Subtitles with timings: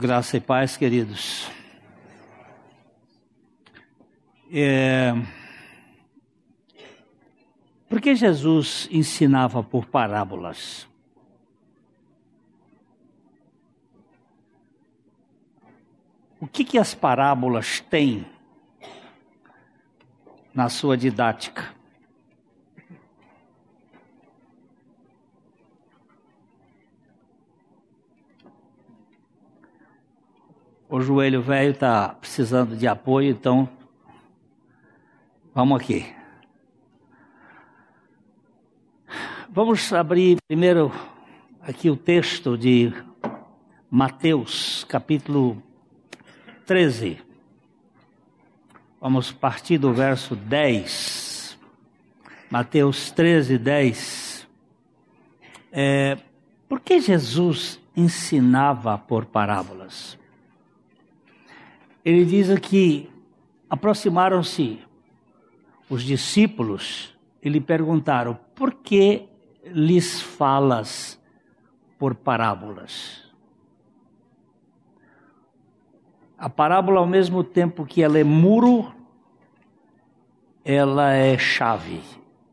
[0.00, 1.46] Graça e paz, queridos.
[4.50, 5.12] É...
[7.86, 10.88] Por que Jesus ensinava por parábolas?
[16.40, 18.24] O que, que as parábolas têm
[20.54, 21.78] na sua didática?
[30.92, 33.68] O joelho velho está precisando de apoio, então
[35.54, 36.04] vamos aqui.
[39.48, 40.90] Vamos abrir primeiro
[41.60, 42.92] aqui o texto de
[43.88, 45.62] Mateus, capítulo
[46.66, 47.22] 13.
[49.00, 51.56] Vamos partir do verso 10.
[52.50, 54.48] Mateus 13, 10.
[55.70, 56.18] É,
[56.68, 60.18] por que Jesus ensinava por parábolas?
[62.04, 63.10] Ele diz aqui:
[63.68, 64.80] aproximaram-se
[65.88, 69.28] os discípulos e lhe perguntaram: por que
[69.64, 71.20] lhes falas
[71.98, 73.28] por parábolas?
[76.38, 78.94] A parábola, ao mesmo tempo que ela é muro,
[80.64, 82.00] ela é chave,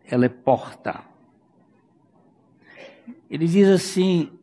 [0.06, 1.02] ela é porta.
[3.30, 4.37] Ele diz assim: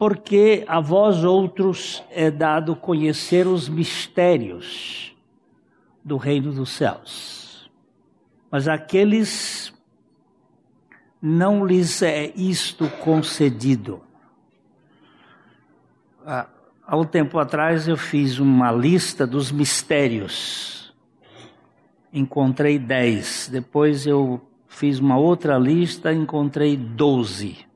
[0.00, 5.14] porque a vós outros é dado conhecer os mistérios
[6.02, 7.70] do reino dos céus.
[8.50, 9.74] Mas aqueles
[11.20, 14.00] não lhes é isto concedido.
[16.24, 20.94] Há um tempo atrás eu fiz uma lista dos mistérios.
[22.10, 23.50] Encontrei dez.
[23.52, 27.69] Depois eu fiz uma outra lista, encontrei doze.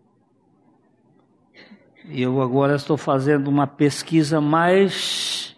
[2.06, 5.56] Eu agora estou fazendo uma pesquisa mais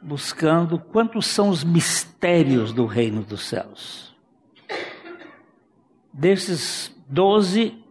[0.00, 4.16] buscando quantos são os mistérios do reino dos céus.
[6.12, 7.84] Desses doze,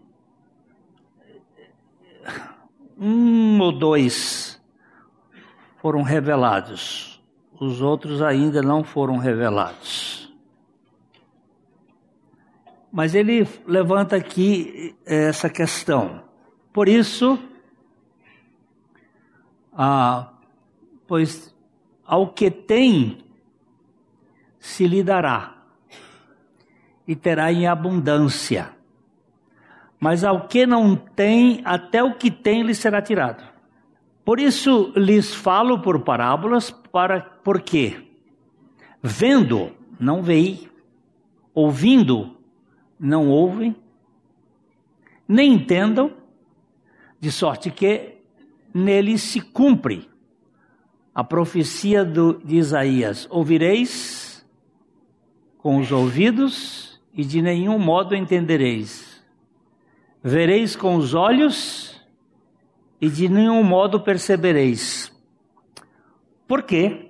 [2.97, 4.59] um ou dois
[5.81, 7.21] foram revelados,
[7.59, 10.33] os outros ainda não foram revelados.
[12.91, 16.23] Mas ele levanta aqui essa questão.
[16.75, 17.39] Por isso,
[19.71, 20.33] ah,
[21.07, 21.55] pois
[22.05, 23.19] ao que tem
[24.59, 25.55] se lhe dará
[27.07, 28.73] e terá em abundância.
[29.97, 33.41] Mas ao que não tem, até o que tem lhe será tirado.
[34.25, 38.05] Por isso lhes falo por parábolas, para porque
[39.01, 40.69] vendo não veem,
[41.53, 42.35] ouvindo
[42.99, 43.73] não ouvem,
[45.25, 46.24] nem entendam,
[47.25, 48.19] de sorte que
[48.71, 50.07] nele se cumpre
[51.13, 54.45] a profecia do, de Isaías: ouvireis
[55.57, 59.25] com os ouvidos e de nenhum modo entendereis,
[60.21, 61.99] vereis com os olhos
[63.01, 65.11] e de nenhum modo percebereis.
[66.47, 67.09] Porque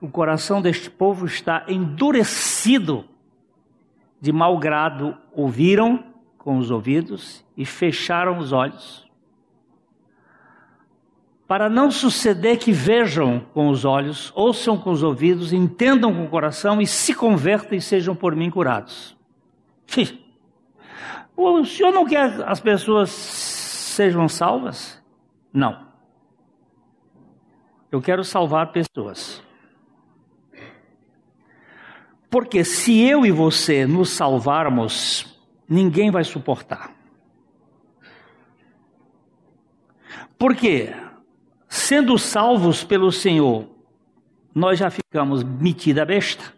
[0.00, 3.04] o coração deste povo está endurecido,
[4.18, 6.02] de mau grado ouviram
[6.38, 9.09] com os ouvidos e fecharam os olhos
[11.50, 16.28] para não suceder que vejam com os olhos, ouçam com os ouvidos, entendam com o
[16.28, 19.16] coração e se convertam e sejam por mim curados.
[21.36, 25.02] O senhor não quer as pessoas sejam salvas?
[25.52, 25.88] Não.
[27.90, 29.42] Eu quero salvar pessoas.
[32.30, 35.36] Porque se eu e você nos salvarmos,
[35.68, 36.94] ninguém vai suportar.
[40.38, 40.94] Por quê?
[41.70, 43.64] Sendo salvos pelo Senhor,
[44.52, 46.52] nós já ficamos metida besta.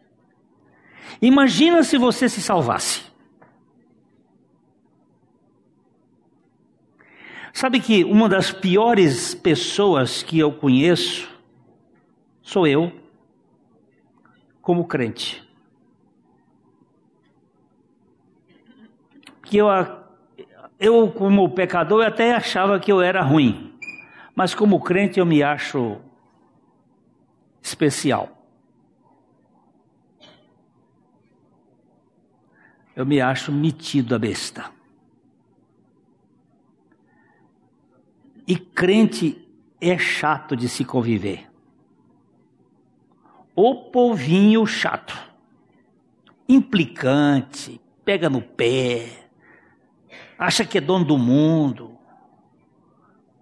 [1.21, 3.03] Imagina se você se salvasse.
[7.53, 11.29] Sabe que uma das piores pessoas que eu conheço
[12.41, 12.91] sou eu,
[14.63, 15.47] como crente.
[19.43, 19.67] Que eu,
[20.81, 23.72] eu como pecador, eu até achava que eu era ruim.
[24.35, 26.01] Mas como crente eu me acho
[27.63, 28.47] especial.
[32.95, 34.71] Eu me acho metido a besta.
[38.47, 39.49] E crente
[39.81, 41.51] é chato de se conviver.
[43.55, 45.15] O povinho chato,
[46.49, 49.29] implicante, pega no pé,
[50.39, 51.99] acha que é dono do mundo,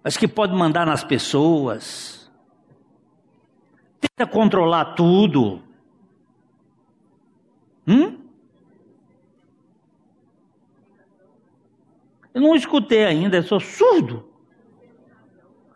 [0.03, 2.31] mas que pode mandar nas pessoas,
[3.99, 5.61] tenta controlar tudo.
[7.87, 8.19] Hum?
[12.33, 14.27] Eu não escutei ainda, eu sou surdo.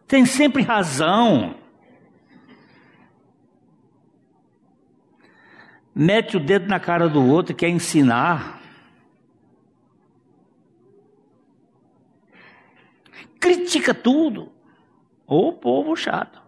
[0.07, 1.55] Tem sempre razão.
[5.93, 8.61] Mete o dedo na cara do outro quer ensinar.
[13.45, 14.51] Critica tudo.
[15.27, 16.41] Ô povo chato.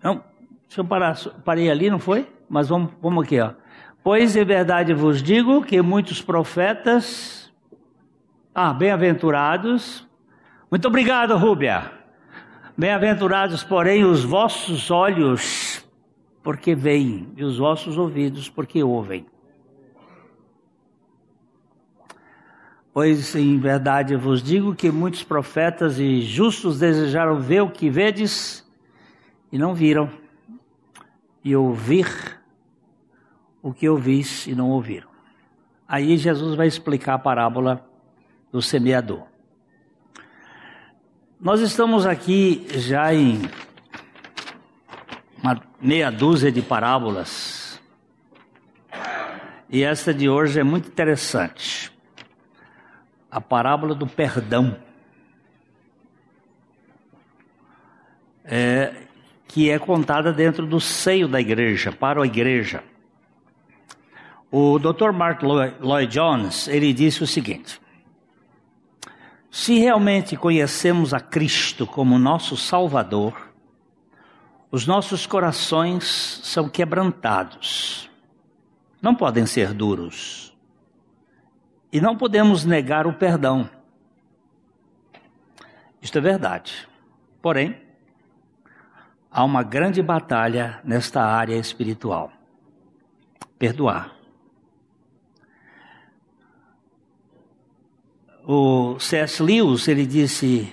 [0.00, 0.22] Não,
[0.68, 2.32] deixa eu parar, parei ali, não foi?
[2.48, 3.54] Mas vamos, vamos aqui, ó.
[4.04, 7.52] Pois em verdade vos digo que muitos profetas,
[8.54, 10.06] ah, bem-aventurados,
[10.70, 11.90] muito obrigado, Rúbia.
[12.78, 15.75] Bem-aventurados, porém, os vossos olhos,
[16.46, 19.26] porque veem, e os vossos ouvidos, porque ouvem.
[22.92, 28.64] Pois em verdade vos digo que muitos profetas e justos desejaram ver o que vedes
[29.50, 30.08] e não viram,
[31.42, 32.06] e ouvir
[33.60, 35.08] o que ouvis e não ouviram.
[35.88, 37.84] Aí Jesus vai explicar a parábola
[38.52, 39.24] do semeador.
[41.40, 43.42] Nós estamos aqui já em
[45.46, 47.80] uma meia dúzia de parábolas.
[49.70, 51.92] E essa de hoje é muito interessante.
[53.30, 54.76] A parábola do perdão.
[58.44, 59.06] É,
[59.46, 62.82] que é contada dentro do seio da igreja, para a igreja.
[64.50, 65.12] O Dr.
[65.12, 67.80] Mark Lloyd Jones, ele disse o seguinte:
[69.48, 73.45] Se realmente conhecemos a Cristo como nosso Salvador,
[74.70, 78.10] os nossos corações são quebrantados.
[79.00, 80.54] Não podem ser duros.
[81.92, 83.70] E não podemos negar o perdão.
[86.02, 86.88] Isto é verdade.
[87.40, 87.80] Porém,
[89.30, 92.32] há uma grande batalha nesta área espiritual.
[93.58, 94.14] Perdoar.
[98.44, 99.42] O C.S.
[99.42, 100.72] Lewis, ele disse,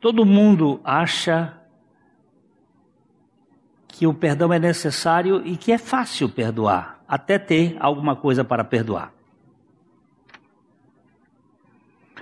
[0.00, 1.57] todo mundo acha
[3.98, 8.62] que o perdão é necessário e que é fácil perdoar, até ter alguma coisa para
[8.62, 9.12] perdoar.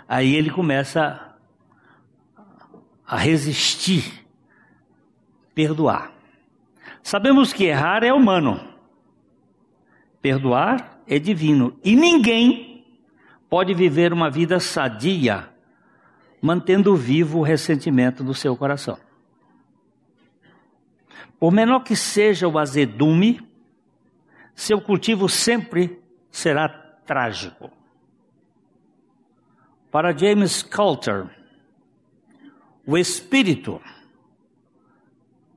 [0.09, 1.37] Aí ele começa
[3.07, 4.27] a resistir,
[5.55, 6.13] perdoar.
[7.03, 8.59] Sabemos que errar é humano,
[10.23, 12.87] perdoar é divino e ninguém
[13.51, 15.51] pode viver uma vida sadia,
[16.41, 18.97] mantendo vivo o ressentimento do seu coração.
[21.39, 23.41] Por menor que seja o azedume,
[24.55, 26.01] seu cultivo sempre
[26.31, 27.71] será trágico.
[29.91, 31.27] Para James Coulter,
[32.87, 33.81] o espírito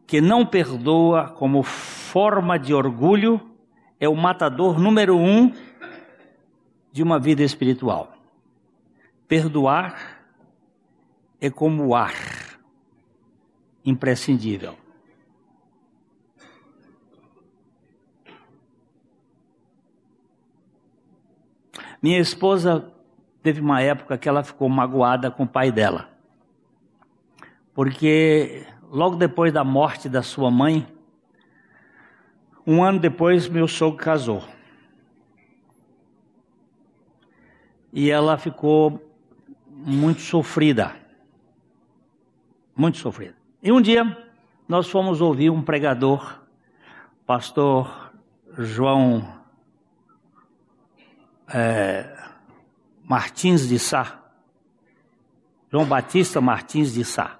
[0.06, 3.40] que não perdoa como forma de orgulho
[4.00, 5.54] é o matador número um
[6.92, 8.18] de uma vida espiritual.
[9.28, 10.24] Perdoar
[11.40, 12.16] é como o ar,
[13.86, 14.76] imprescindível.
[22.01, 22.92] Minha esposa
[23.42, 26.09] teve uma época que ela ficou magoada com o pai dela.
[27.73, 30.88] Porque logo depois da morte da sua mãe,
[32.66, 34.44] um ano depois, meu sogro casou.
[37.92, 39.02] e ela ficou
[39.68, 40.95] muito sofrida.
[42.76, 43.35] Muito sofrida.
[43.62, 44.18] E um dia
[44.68, 46.42] nós fomos ouvir um pregador,
[47.26, 48.14] pastor
[48.57, 49.39] João
[51.53, 52.06] é,
[53.03, 54.19] Martins de Sá,
[55.71, 57.39] João Batista Martins de Sá,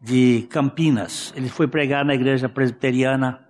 [0.00, 1.32] de Campinas.
[1.36, 3.44] Ele foi pregar na igreja presbiteriana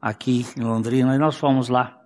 [0.00, 1.98] aqui em Londrina e nós fomos lá.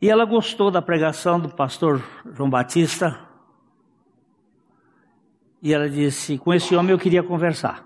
[0.00, 2.02] E ela gostou da pregação do pastor
[2.34, 3.18] João Batista.
[5.62, 7.84] E ela disse: Com esse homem eu queria conversar.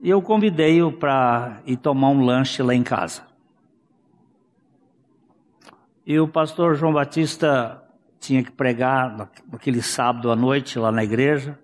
[0.00, 3.26] E eu convidei-o para ir tomar um lanche lá em casa.
[6.06, 7.82] E o pastor João Batista
[8.20, 9.16] tinha que pregar
[9.50, 11.58] naquele sábado à noite lá na igreja.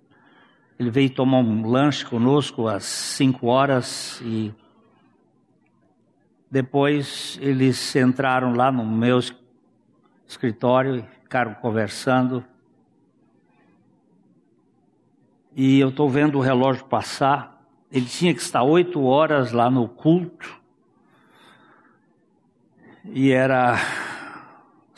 [0.79, 4.53] Ele veio tomar um lanche conosco às cinco horas e
[6.51, 9.21] depois eles entraram lá no meu
[10.27, 12.45] escritório e ficaram conversando.
[15.55, 17.53] E eu estou vendo o relógio passar
[17.93, 20.59] ele tinha que estar oito horas lá no culto,
[23.05, 23.77] e era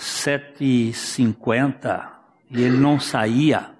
[0.04, 2.12] sete e cinquenta,
[2.50, 3.70] e ele não saía.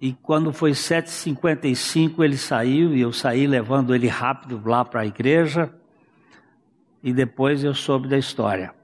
[0.00, 5.06] E quando foi 7h55 ele saiu e eu saí levando ele rápido lá para a
[5.06, 5.72] igreja.
[7.00, 8.74] E depois eu soube da história.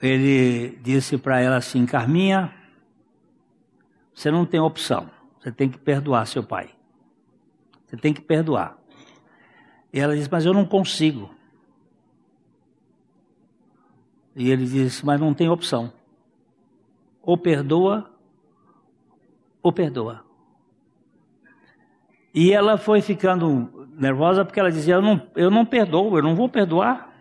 [0.00, 2.50] Ele disse para ela assim: Carminha,
[4.14, 5.10] você não tem opção.
[5.38, 6.70] Você tem que perdoar seu pai.
[7.86, 8.78] Você tem que perdoar.
[9.94, 11.32] E ela disse: Mas eu não consigo.
[14.34, 15.92] E ele disse: Mas não tem opção.
[17.22, 18.10] Ou perdoa
[19.62, 20.24] ou perdoa.
[22.34, 26.34] E ela foi ficando nervosa porque ela dizia: Eu não, eu não perdoo, eu não
[26.34, 27.14] vou perdoar.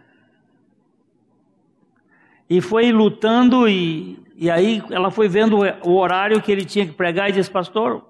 [2.49, 6.93] E foi lutando, e, e aí ela foi vendo o horário que ele tinha que
[6.93, 8.03] pregar e disse: Pastor,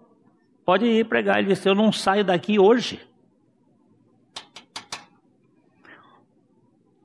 [0.63, 1.39] pode ir pregar.
[1.39, 3.12] Ele disse: Eu não saio daqui hoje.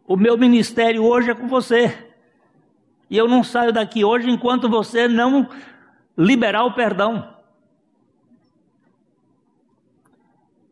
[0.09, 2.09] O meu ministério hoje é com você.
[3.11, 5.47] E eu não saio daqui hoje enquanto você não
[6.17, 7.37] liberar o perdão.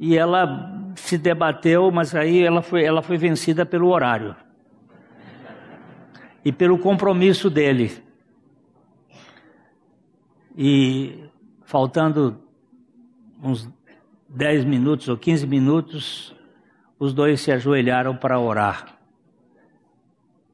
[0.00, 4.34] E ela se debateu, mas aí ela foi, ela foi vencida pelo horário
[6.42, 7.92] e pelo compromisso dele.
[10.56, 11.28] E
[11.66, 12.40] faltando
[13.42, 13.70] uns
[14.30, 16.34] 10 minutos ou 15 minutos,
[16.98, 18.95] os dois se ajoelharam para orar.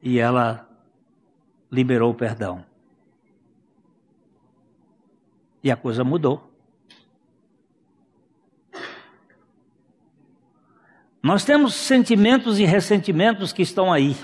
[0.02, 0.68] E ela
[1.70, 2.64] liberou o perdão.
[5.62, 6.50] E a coisa mudou.
[11.22, 14.16] Nós temos sentimentos e ressentimentos que estão aí.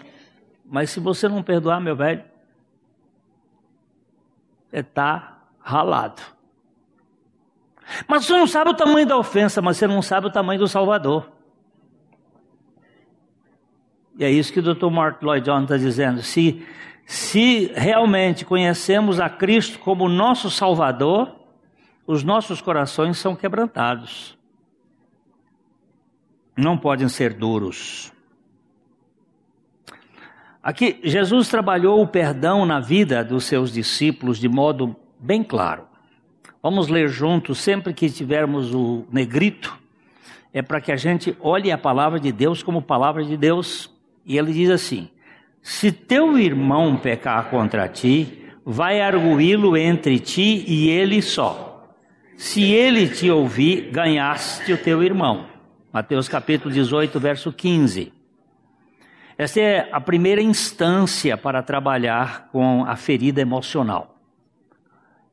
[0.64, 2.24] Mas se você não perdoar, meu velho,
[4.68, 6.20] você está ralado.
[8.06, 10.68] Mas você não sabe o tamanho da ofensa, mas você não sabe o tamanho do
[10.68, 11.37] Salvador.
[14.18, 14.90] E é isso que o Dr.
[14.90, 16.22] Mark Lloyd Jones está dizendo.
[16.22, 16.62] Se
[17.08, 21.34] se realmente conhecemos a Cristo como nosso Salvador,
[22.06, 24.36] os nossos corações são quebrantados.
[26.54, 28.12] Não podem ser duros.
[30.62, 35.86] Aqui, Jesus trabalhou o perdão na vida dos seus discípulos de modo bem claro.
[36.62, 39.78] Vamos ler juntos, sempre que tivermos o negrito,
[40.52, 43.90] é para que a gente olhe a palavra de Deus como palavra de Deus.
[44.28, 45.08] E ele diz assim:
[45.62, 51.94] se teu irmão pecar contra ti, vai arguí-lo entre ti e ele só.
[52.36, 55.48] Se ele te ouvir, ganhaste o teu irmão.
[55.92, 58.12] Mateus capítulo 18, verso 15.
[59.36, 64.16] Essa é a primeira instância para trabalhar com a ferida emocional.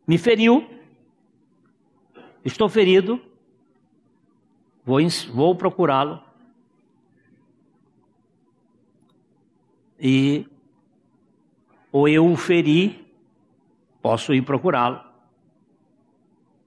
[0.08, 0.66] Me feriu,
[2.44, 3.20] estou ferido,
[4.86, 5.00] vou,
[5.34, 6.25] vou procurá-lo,
[10.00, 10.48] e
[11.92, 13.10] ou eu o feri,
[14.02, 15.02] posso ir procurá-lo,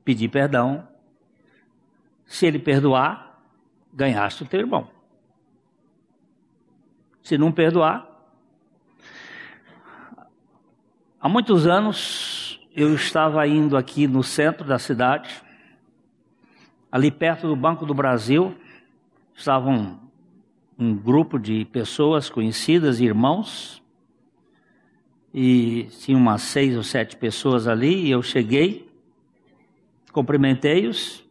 [0.05, 0.89] pedir perdão.
[2.25, 3.39] Se ele perdoar,
[3.93, 4.91] ganhaste o teu irmão.
[7.23, 8.09] Se não perdoar,
[11.21, 15.43] há muitos anos eu estava indo aqui no centro da cidade,
[16.91, 18.57] ali perto do Banco do Brasil,
[19.35, 20.08] estavam
[20.79, 23.83] um grupo de pessoas conhecidas, irmãos,
[25.35, 28.89] e tinha umas seis ou sete pessoas ali, e eu cheguei,
[30.13, 31.25] cumprimentei-os,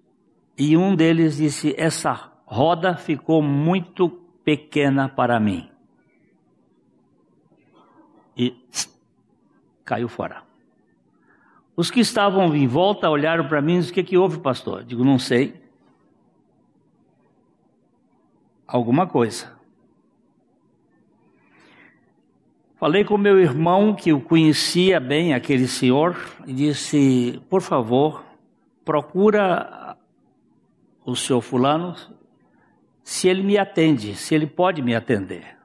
[0.57, 4.09] e um deles disse: Essa roda ficou muito
[4.43, 5.69] pequena para mim.
[8.35, 8.55] E
[9.85, 10.43] caiu fora.
[11.75, 14.79] Os que estavam em volta olharam para mim e disseram: O que, que houve, pastor?
[14.79, 15.66] Eu digo: Não sei
[18.67, 19.55] alguma coisa.
[22.79, 28.23] Falei com meu irmão, que o conhecia bem, aquele senhor, e disse: Por favor,
[28.85, 29.97] procura
[31.03, 31.95] o senhor Fulano,
[33.03, 35.57] se ele me atende, se ele pode me atender.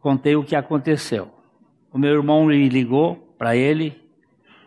[0.00, 1.32] Contei o que aconteceu.
[1.90, 3.98] O meu irmão me ligou para ele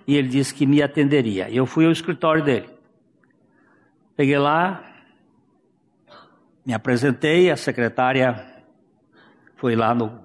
[0.08, 1.50] e ele disse que me atenderia.
[1.50, 2.70] Eu fui ao escritório dele.
[4.16, 4.84] Peguei lá,
[6.68, 8.46] me apresentei, a secretária
[9.56, 10.20] foi lá no.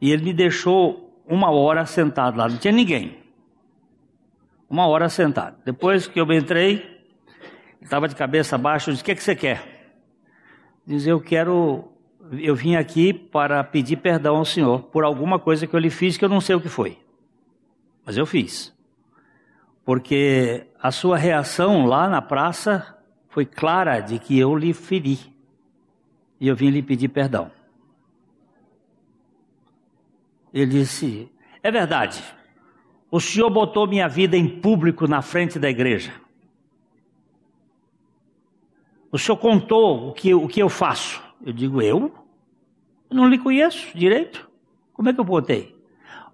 [0.00, 3.18] E ele me deixou uma hora sentado lá, não tinha ninguém.
[4.70, 5.56] Uma hora sentado.
[5.64, 7.02] Depois que eu entrei,
[7.82, 9.96] estava de cabeça baixa, eu disse: O que, é que você quer?
[10.86, 11.90] Diz: Eu quero.
[12.30, 16.16] Eu vim aqui para pedir perdão ao senhor por alguma coisa que eu lhe fiz
[16.16, 16.98] que eu não sei o que foi.
[18.04, 18.72] Mas eu fiz.
[19.84, 22.95] porque a sua reação lá na praça
[23.36, 25.18] foi clara de que eu lhe feri.
[26.40, 27.52] E eu vim lhe pedir perdão.
[30.54, 31.30] Ele disse:
[31.62, 32.24] É verdade,
[33.10, 36.14] o senhor botou minha vida em público na frente da igreja.
[39.12, 41.22] O senhor contou o que, o que eu faço.
[41.44, 42.10] Eu digo: Eu?
[43.10, 44.48] eu não lhe conheço direito.
[44.94, 45.76] Como é que eu botei?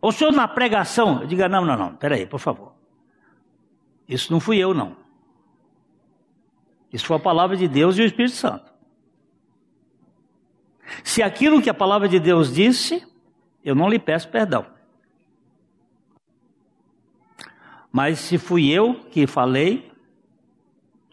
[0.00, 2.74] O senhor na pregação, eu digo: Não, não, não, peraí, por favor.
[4.08, 5.01] Isso não fui eu, não.
[6.92, 8.70] Isso foi a palavra de Deus e o Espírito Santo.
[11.02, 13.06] Se aquilo que a palavra de Deus disse,
[13.64, 14.66] eu não lhe peço perdão.
[17.90, 19.90] Mas se fui eu que falei,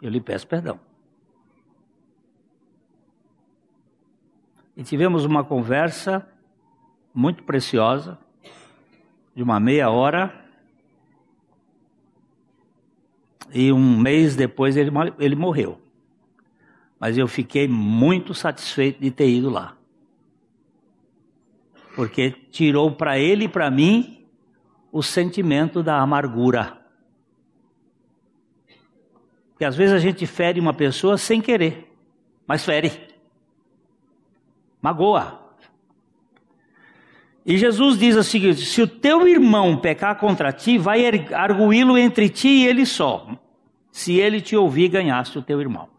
[0.02, 0.80] eu lhe peço perdão.
[4.76, 6.28] E tivemos uma conversa
[7.14, 8.18] muito preciosa,
[9.36, 10.49] de uma meia hora,
[13.54, 15.80] e um mês depois ele, ele morreu.
[17.00, 19.76] Mas eu fiquei muito satisfeito de ter ido lá.
[21.96, 24.26] Porque tirou para ele e para mim
[24.92, 26.80] o sentimento da amargura.
[29.52, 31.94] Porque às vezes a gente fere uma pessoa sem querer,
[32.48, 33.10] mas fere.
[34.82, 35.49] Magoa.
[37.46, 42.30] E Jesus diz o seguinte: se o teu irmão pecar contra ti, vai arguí-lo entre
[42.30, 43.28] ti e ele só.
[43.92, 45.90] Se ele te ouvir, ganhaste o teu irmão.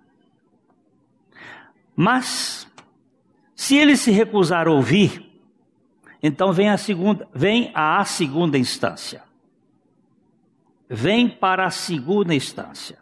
[1.94, 2.66] Mas,
[3.54, 5.30] se ele se recusar a ouvir,
[6.23, 9.23] então vem a segunda, vem a segunda instância.
[10.88, 12.99] Vem para a segunda instância.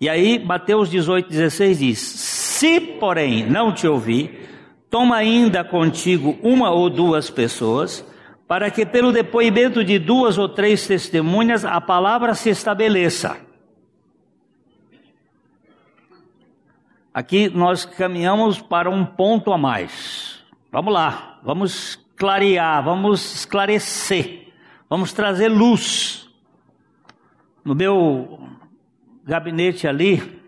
[0.00, 4.53] E aí, Mateus 18, 16 diz: Se, porém, não te ouvir,
[4.94, 8.06] toma ainda contigo uma ou duas pessoas,
[8.46, 13.36] para que pelo depoimento de duas ou três testemunhas a palavra se estabeleça.
[17.12, 20.44] Aqui nós caminhamos para um ponto a mais.
[20.70, 24.52] Vamos lá, vamos clarear, vamos esclarecer,
[24.88, 26.30] vamos trazer luz.
[27.64, 28.48] No meu
[29.24, 30.40] gabinete ali,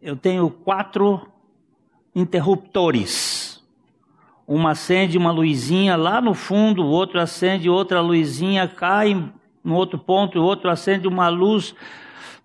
[0.00, 1.30] eu tenho quatro
[2.14, 3.29] interruptores
[4.50, 9.14] uma acende uma luzinha lá no fundo, o outro acende outra luzinha, cai
[9.62, 11.72] no outro ponto, o outro acende uma luz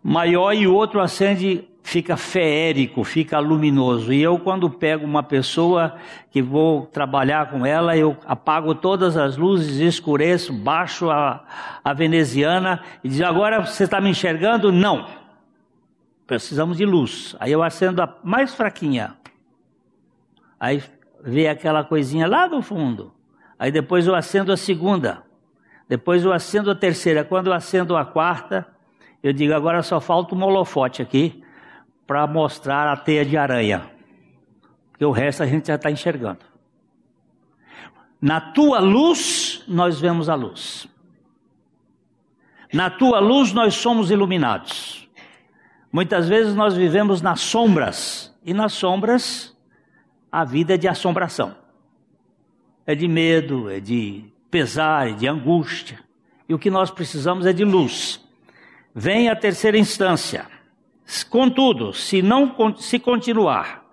[0.04, 4.14] maior e o outro acende, fica feérico, fica luminoso.
[4.14, 5.96] E eu, quando pego uma pessoa
[6.30, 11.44] que vou trabalhar com ela, eu apago todas as luzes, escureço, baixo a,
[11.84, 14.72] a veneziana e diz: Agora você está me enxergando?
[14.72, 15.08] Não.
[16.28, 17.36] Precisamos de luz.
[17.40, 19.16] Aí eu acendo a mais fraquinha.
[20.60, 20.84] Aí
[21.24, 23.14] vê aquela coisinha lá do fundo.
[23.58, 25.24] Aí depois eu acendo a segunda.
[25.88, 27.24] Depois eu acendo a terceira.
[27.24, 28.68] Quando eu acendo a quarta,
[29.24, 31.44] eu digo agora só falta um holofote aqui
[32.06, 33.90] para mostrar a teia de aranha.
[34.92, 36.40] Porque o resto a gente já está enxergando.
[38.22, 40.88] Na tua luz, nós vemos a luz.
[42.74, 45.08] Na tua luz, nós somos iluminados.
[45.92, 48.36] Muitas vezes nós vivemos nas sombras.
[48.44, 49.55] E nas sombras,
[50.36, 51.56] a vida é de assombração.
[52.86, 55.98] É de medo, é de pesar, é de angústia.
[56.50, 58.22] E o que nós precisamos é de luz.
[58.94, 60.46] Vem a terceira instância.
[61.30, 63.86] Contudo, se não se continuar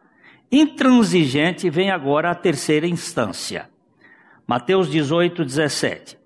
[0.51, 3.71] intransigente, vem agora a terceira instância.
[4.45, 6.19] Mateus 18, 17.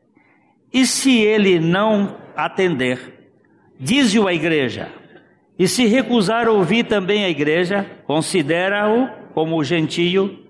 [0.72, 3.32] E se ele não atender,
[3.78, 4.90] diz-o a igreja,
[5.58, 10.46] e se recusar ouvir também a igreja, considera-o como gentio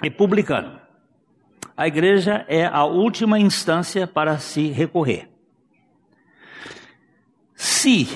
[0.00, 0.78] e publicano.
[1.76, 5.28] A igreja é a última instância para se recorrer.
[7.56, 8.06] Se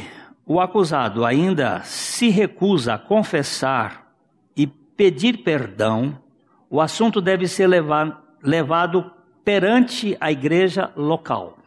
[0.46, 4.14] o acusado ainda se recusa a confessar
[4.57, 6.16] e pedir perdão,
[6.70, 9.11] o assunto deve ser levado
[9.44, 11.59] perante a igreja local.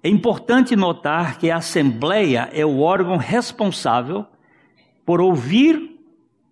[0.00, 4.24] É importante notar que a Assembleia é o órgão responsável
[5.04, 5.89] por ouvir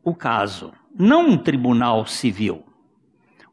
[0.08, 2.64] o caso, não um tribunal civil.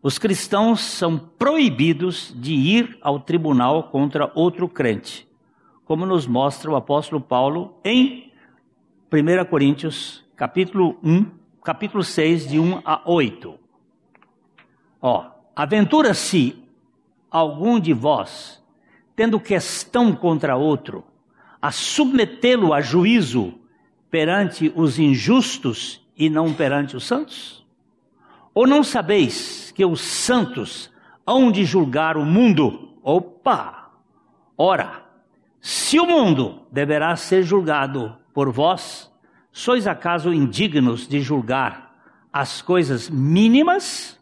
[0.02, 5.28] Os cristãos são proibidos de ir ao tribunal contra outro crente,
[5.84, 8.32] como nos mostra o apóstolo Paulo em
[9.12, 11.26] 1 Coríntios, capítulo 1,
[11.64, 13.60] capítulo 6, de 1 a 8.
[15.02, 16.64] Ó, aventura-se
[17.32, 18.64] algum de vós,
[19.16, 21.04] tendo questão contra outro,
[21.60, 23.56] a submetê-lo a juízo
[24.12, 27.66] perante os injustos e não perante os santos?
[28.54, 30.90] Ou não sabeis que os santos
[31.26, 32.98] hão de julgar o mundo?
[33.04, 33.92] Opa!
[34.58, 35.06] Ora,
[35.68, 39.12] Se o mundo deverá ser julgado por vós,
[39.52, 41.98] sois acaso indignos de julgar
[42.32, 44.16] as coisas mínimas?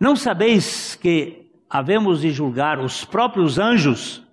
[0.00, 4.24] Não sabeis que havemos de julgar os próprios anjos?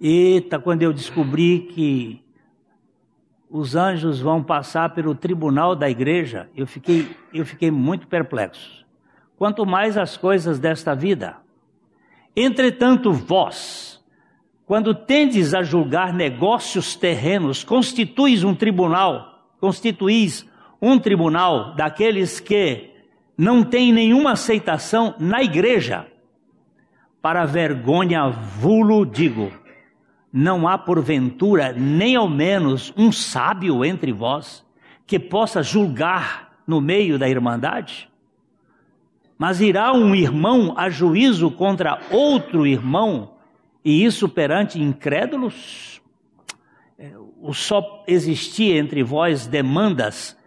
[0.00, 2.21] Eita, quando eu descobri que
[3.54, 8.82] os anjos vão passar pelo tribunal da igreja, eu fiquei, eu fiquei muito perplexo.
[9.36, 11.36] Quanto mais as coisas desta vida.
[12.34, 14.02] Entretanto, vós,
[14.64, 20.48] quando tendes a julgar negócios terrenos, constituís um tribunal, constituís
[20.80, 22.88] um tribunal daqueles que
[23.36, 26.06] não têm nenhuma aceitação na igreja.
[27.20, 29.52] Para vergonha vulo digo,
[30.32, 34.64] não há porventura nem ao menos um sábio entre vós
[35.06, 38.08] que possa julgar no meio da irmandade?
[39.36, 43.34] Mas irá um irmão a juízo contra outro irmão,
[43.84, 46.00] e isso perante incrédulos?
[46.96, 50.38] É, o só existir entre vós demandas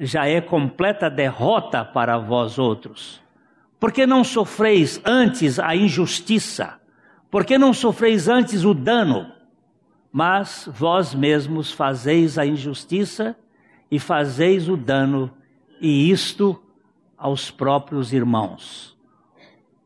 [0.00, 3.22] já é completa derrota para vós outros.
[3.78, 6.79] Porque não sofreis antes a injustiça?
[7.30, 9.32] Porque não sofreis antes o dano?
[10.12, 13.36] Mas vós mesmos fazeis a injustiça
[13.90, 15.30] e fazeis o dano,
[15.80, 16.60] e isto
[17.16, 18.96] aos próprios irmãos.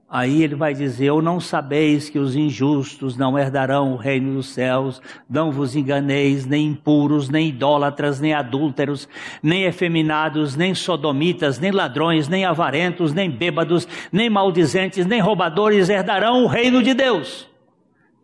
[0.08, 4.48] Aí ele vai dizer: Ou não sabeis que os injustos não herdarão o reino dos
[4.48, 9.08] céus, não vos enganeis, nem impuros, nem idólatras, nem adúlteros,
[9.42, 16.44] nem efeminados, nem sodomitas, nem ladrões, nem avarentos, nem bêbados, nem maldizentes, nem roubadores herdarão
[16.44, 17.48] o reino de Deus.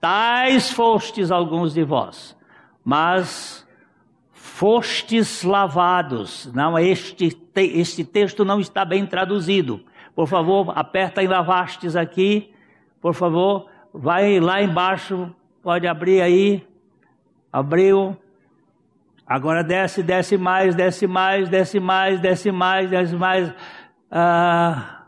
[0.01, 2.37] Tais fostes alguns de vós,
[2.85, 3.67] mas
[4.33, 6.51] fostes lavados.
[6.55, 9.81] Não, este, este texto não está bem traduzido.
[10.15, 12.53] Por favor, aperta em lavastes aqui.
[13.01, 16.67] Por favor, vai lá embaixo, pode abrir aí.
[17.53, 18.17] Abriu.
[19.27, 23.53] Agora desce, desce mais, desce mais, desce mais, desce mais, desce mais.
[24.11, 25.01] Ah,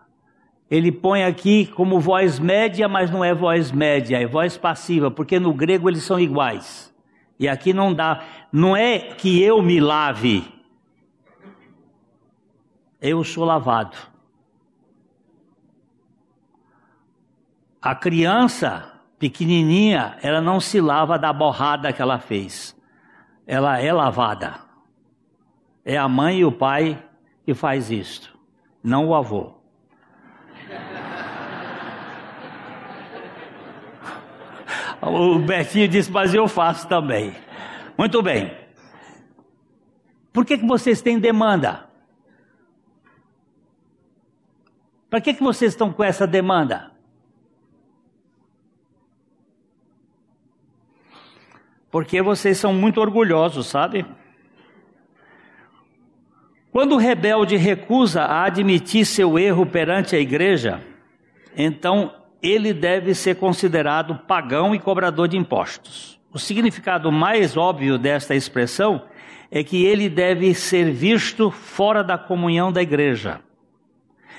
[0.70, 5.38] ele põe aqui como voz média, mas não é voz média, é voz passiva, porque
[5.38, 6.94] no grego eles são iguais.
[7.38, 10.44] E aqui não dá, não é que eu me lave,
[13.00, 13.96] eu sou lavado.
[17.82, 22.80] A criança pequenininha, ela não se lava da borrada que ela fez.
[23.44, 24.60] Ela é lavada.
[25.84, 27.04] É a mãe e o pai
[27.44, 28.38] que faz isto,
[28.84, 29.60] não o avô.
[35.00, 37.34] O Betinho disse, mas eu faço também.
[37.98, 38.56] Muito bem.
[40.32, 41.88] Por que, que vocês têm demanda?
[45.10, 46.91] Para que, que vocês estão com essa demanda?
[51.92, 54.06] Porque vocês são muito orgulhosos, sabe?
[56.72, 60.82] Quando o rebelde recusa a admitir seu erro perante a igreja,
[61.54, 66.18] então ele deve ser considerado pagão e cobrador de impostos.
[66.32, 69.02] O significado mais óbvio desta expressão
[69.50, 73.40] é que ele deve ser visto fora da comunhão da igreja.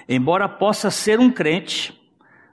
[0.10, 1.94] Embora possa ser um crente,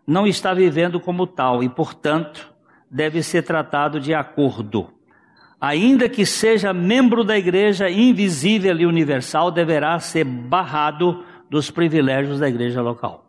[0.07, 2.50] não está vivendo como tal e, portanto,
[2.90, 4.88] deve ser tratado de acordo.
[5.61, 12.48] Ainda que seja membro da igreja invisível e universal, deverá ser barrado dos privilégios da
[12.48, 13.26] igreja local.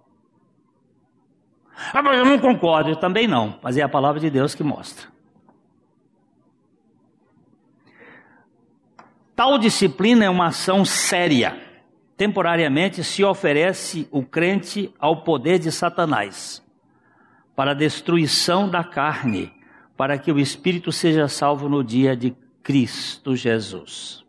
[1.93, 4.63] Ah, mas eu não concordo, eu também não, mas é a palavra de Deus que
[4.63, 5.07] mostra.
[9.35, 11.59] Tal disciplina é uma ação séria.
[12.15, 16.63] Temporariamente se oferece o crente ao poder de Satanás
[17.61, 19.53] para a destruição da carne,
[19.95, 24.25] para que o espírito seja salvo no dia de Cristo Jesus.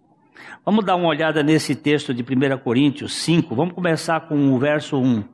[0.67, 3.55] Vamos dar uma olhada nesse texto de 1 Coríntios 5.
[3.55, 5.25] Vamos começar com o verso 1.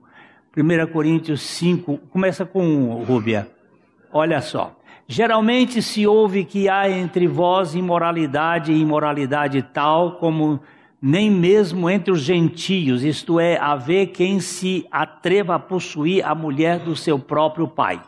[0.57, 3.51] 1 Coríntios 5, começa com Rúbia.
[4.13, 4.79] Olha só.
[5.09, 10.61] Geralmente se ouve que há entre vós imoralidade e imoralidade tal como
[11.01, 16.81] nem mesmo entre os gentios, isto é, haver quem se atreva a possuir a mulher
[16.81, 18.03] do seu próprio pai.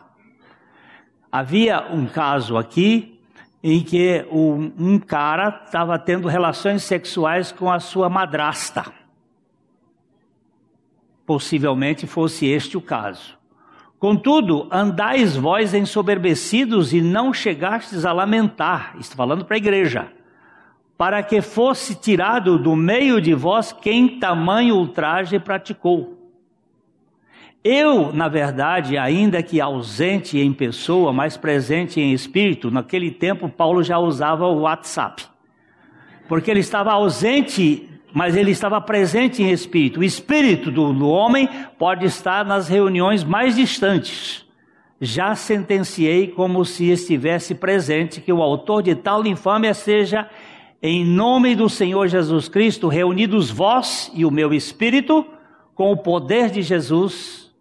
[1.31, 3.17] Havia um caso aqui
[3.63, 8.91] em que um, cara estava tendo relações sexuais com a sua madrasta.
[11.25, 13.37] Possivelmente fosse este o caso.
[13.99, 20.11] Contudo, andais vós ensoberbecidos e não chegastes a lamentar, estou falando para a igreja,
[21.01, 26.15] para que fosse tirado do meio de vós quem tamanho ultraje praticou.
[27.63, 33.81] Eu, na verdade, ainda que ausente em pessoa, mas presente em espírito, naquele tempo Paulo
[33.81, 35.25] já usava o WhatsApp.
[36.27, 40.01] Porque ele estava ausente, mas ele estava presente em espírito.
[40.01, 44.45] O espírito do, do homem pode estar nas reuniões mais distantes.
[45.01, 50.29] Já sentenciei como se estivesse presente que o autor de tal infâmia seja,
[50.81, 55.25] em nome do Senhor Jesus Cristo, reunidos vós e o meu espírito,
[55.75, 57.51] com o poder de Jesus,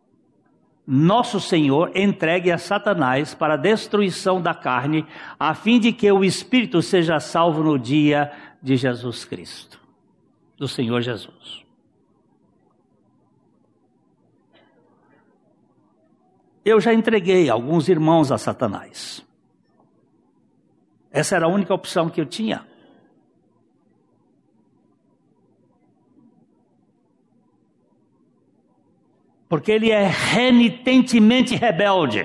[0.87, 5.07] nosso Senhor entregue a Satanás para a destruição da carne,
[5.39, 9.79] a fim de que o espírito seja salvo no dia de Jesus Cristo,
[10.57, 11.65] do Senhor Jesus.
[16.65, 19.25] Eu já entreguei alguns irmãos a Satanás.
[21.11, 22.70] Essa era a única opção que eu tinha.
[29.51, 32.25] Porque ele é renitentemente rebelde.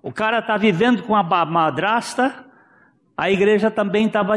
[0.00, 2.46] O cara está vivendo com a madrasta,
[3.16, 4.34] a igreja também estava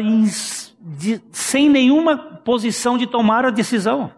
[1.31, 4.11] sem nenhuma posição de tomar a decisão.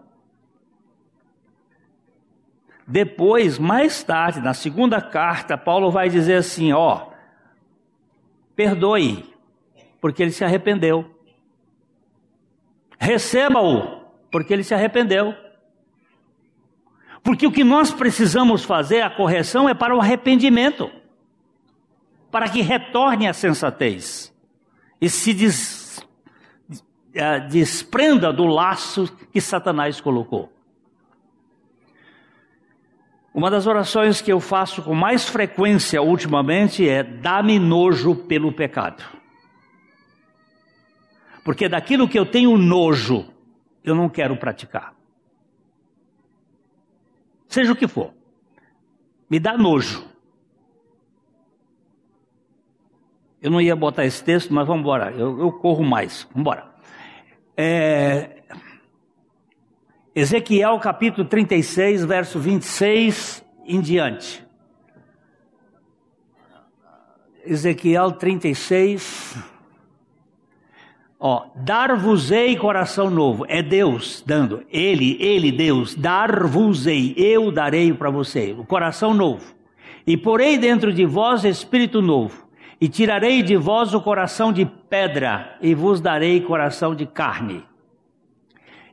[2.88, 7.08] Depois, mais tarde, na segunda carta, Paulo vai dizer assim: ó,
[8.54, 9.30] perdoe,
[10.00, 11.04] porque ele se arrependeu.
[12.98, 15.34] Receba-o, porque ele se arrependeu.
[17.26, 20.88] Porque o que nós precisamos fazer, a correção, é para o arrependimento
[22.30, 24.32] para que retorne à sensatez
[25.00, 25.98] e se des,
[26.70, 30.52] uh, desprenda do laço que Satanás colocou.
[33.34, 39.02] Uma das orações que eu faço com mais frequência ultimamente é: dá-me nojo pelo pecado.
[41.44, 43.28] Porque daquilo que eu tenho nojo,
[43.82, 44.95] eu não quero praticar
[47.56, 48.12] seja o que for.
[49.30, 50.06] Me dá nojo.
[53.40, 55.10] Eu não ia botar esse texto, mas vamos embora.
[55.12, 56.24] Eu, eu corro mais.
[56.24, 56.70] Vamos embora.
[57.56, 58.42] É...
[60.14, 64.46] Ezequiel capítulo 36, verso 26 em diante.
[67.42, 69.34] Ezequiel 36,
[71.18, 73.44] Ó, dar-vos-ei coração novo.
[73.48, 74.62] É Deus dando.
[74.70, 77.14] Ele, ele, Deus, dar-vos-ei.
[77.16, 79.54] Eu darei para você o coração novo.
[80.06, 82.46] E porei dentro de vós espírito novo.
[82.78, 87.64] E tirarei de vós o coração de pedra e vos darei coração de carne.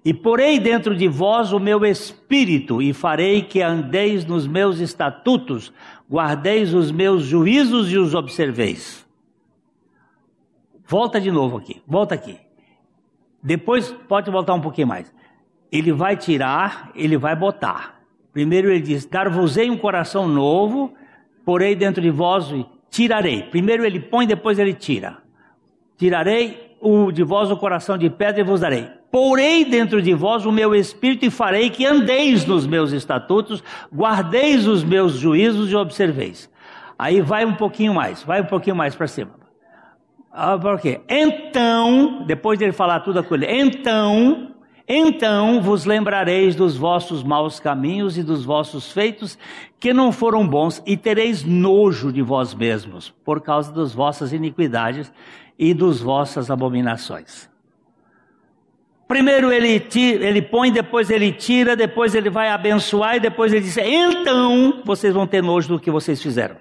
[0.05, 5.71] E porei dentro de vós o meu espírito e farei que andeis nos meus estatutos,
[6.09, 9.03] guardeis os meus juízos e os observeis.
[10.93, 12.38] Volta de novo aqui, volta aqui.
[13.41, 15.12] Depois pode voltar um pouquinho mais.
[15.71, 17.99] Ele vai tirar, ele vai botar.
[18.32, 20.93] Primeiro ele diz: Dar-vos-ei um coração novo,
[21.43, 23.41] porei dentro de vós e tirarei.
[23.41, 25.17] Primeiro ele põe, depois ele tira.
[25.97, 28.88] Tirarei o, de vós o coração de pedra e vos darei.
[29.12, 34.67] Porei dentro de vós o meu espírito e farei que andeis nos meus estatutos, guardeis
[34.67, 36.51] os meus juízos e observeis.
[36.99, 39.42] Aí vai um pouquinho mais, vai um pouquinho mais para cima.
[40.36, 41.00] Ah, por quê?
[41.08, 44.56] Então, depois de ele falar tudo aquilo, então,
[44.88, 49.38] então vos lembrareis dos vossos maus caminhos e dos vossos feitos
[49.80, 55.13] que não foram bons, e tereis nojo de vós mesmos, por causa das vossas iniquidades
[55.60, 57.48] e das vossas abominações.
[59.08, 63.62] Primeiro ele, tira, ele põe, depois ele tira, depois ele vai abençoar e depois ele
[63.62, 66.56] diz: então vocês vão ter nojo do que vocês fizeram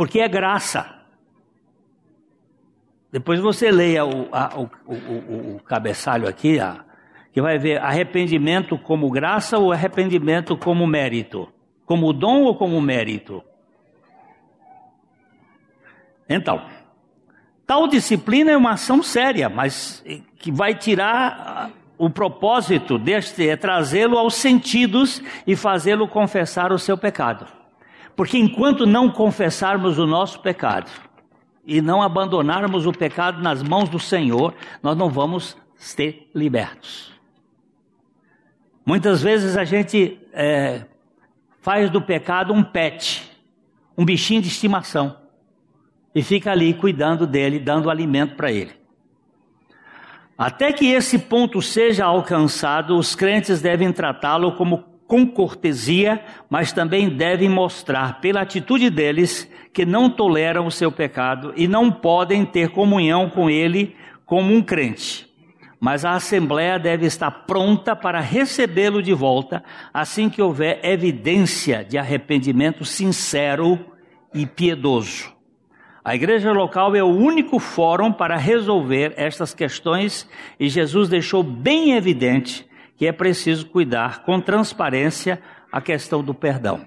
[0.00, 0.94] porque é graça.
[3.12, 6.82] Depois você leia o, a, o, o, o cabeçalho aqui, a,
[7.34, 11.52] que vai ver arrependimento como graça ou arrependimento como mérito?
[11.84, 13.44] Como dom ou como mérito?
[16.26, 16.64] Então,
[17.66, 20.02] tal disciplina é uma ação séria, mas
[20.38, 26.96] que vai tirar o propósito deste é trazê-lo aos sentidos e fazê-lo confessar o seu
[26.96, 27.59] pecado.
[28.20, 30.90] Porque enquanto não confessarmos o nosso pecado
[31.64, 37.14] e não abandonarmos o pecado nas mãos do Senhor, nós não vamos ser libertos.
[38.84, 40.84] Muitas vezes a gente é,
[41.62, 43.26] faz do pecado um pet,
[43.96, 45.16] um bichinho de estimação,
[46.14, 48.74] e fica ali cuidando dele, dando alimento para ele.
[50.36, 57.08] Até que esse ponto seja alcançado, os crentes devem tratá-lo como com cortesia, mas também
[57.08, 62.68] devem mostrar pela atitude deles que não toleram o seu pecado e não podem ter
[62.68, 65.28] comunhão com ele como um crente.
[65.80, 71.98] mas a assembleia deve estar pronta para recebê-lo de volta assim que houver evidência de
[71.98, 73.78] arrependimento sincero
[74.32, 75.32] e piedoso.
[76.04, 81.94] A igreja local é o único fórum para resolver estas questões e Jesus deixou bem
[81.94, 82.69] evidente
[83.00, 85.40] que é preciso cuidar com transparência
[85.72, 86.86] a questão do perdão.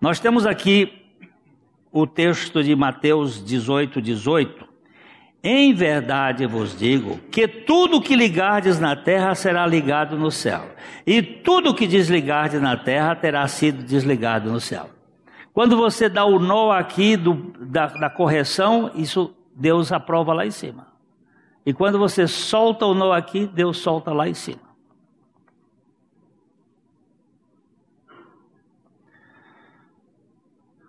[0.00, 0.92] Nós temos aqui
[1.90, 4.64] o texto de Mateus 18, 18.
[5.42, 10.70] Em verdade vos digo que tudo que ligardes na terra será ligado no céu,
[11.04, 14.88] e tudo que desligardes na terra terá sido desligado no céu.
[15.52, 20.52] Quando você dá o nó aqui do, da, da correção, isso Deus aprova lá em
[20.52, 20.93] cima.
[21.66, 24.64] E quando você solta o nó aqui, Deus solta lá em cima.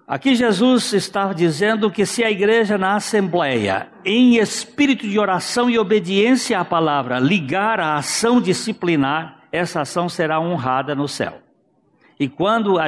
[0.07, 5.79] Aqui Jesus está dizendo que se a igreja na assembleia, em espírito de oração e
[5.79, 11.44] obediência à palavra, ligar a ação disciplinar, essa ação será honrada no céu.
[12.17, 12.85] E quando a,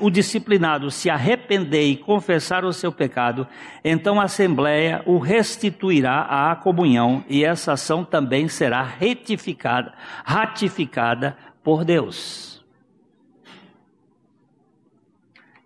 [0.00, 3.46] o disciplinado se arrepender e confessar o seu pecado,
[3.84, 11.84] então a Assembleia o restituirá à comunhão e essa ação também será retificada, ratificada por
[11.84, 12.66] Deus.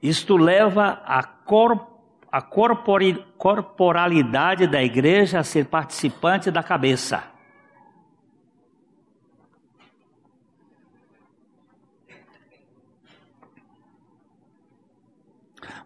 [0.02, 1.86] Isto leva a, cor,
[2.30, 7.29] a corporalidade da igreja a ser participante da cabeça.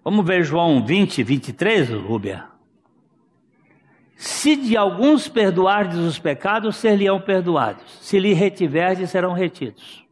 [0.04, 2.44] Vamos ver João 20, 23, Rúbia.
[4.16, 7.90] Se de alguns perdoardes os pecados, ser-lhe-ão perdoados.
[8.02, 10.06] Se lhe retiverdes, serão retidos.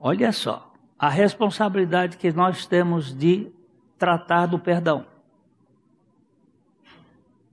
[0.00, 3.52] Olha só, a responsabilidade que nós temos de
[3.98, 5.06] tratar do perdão.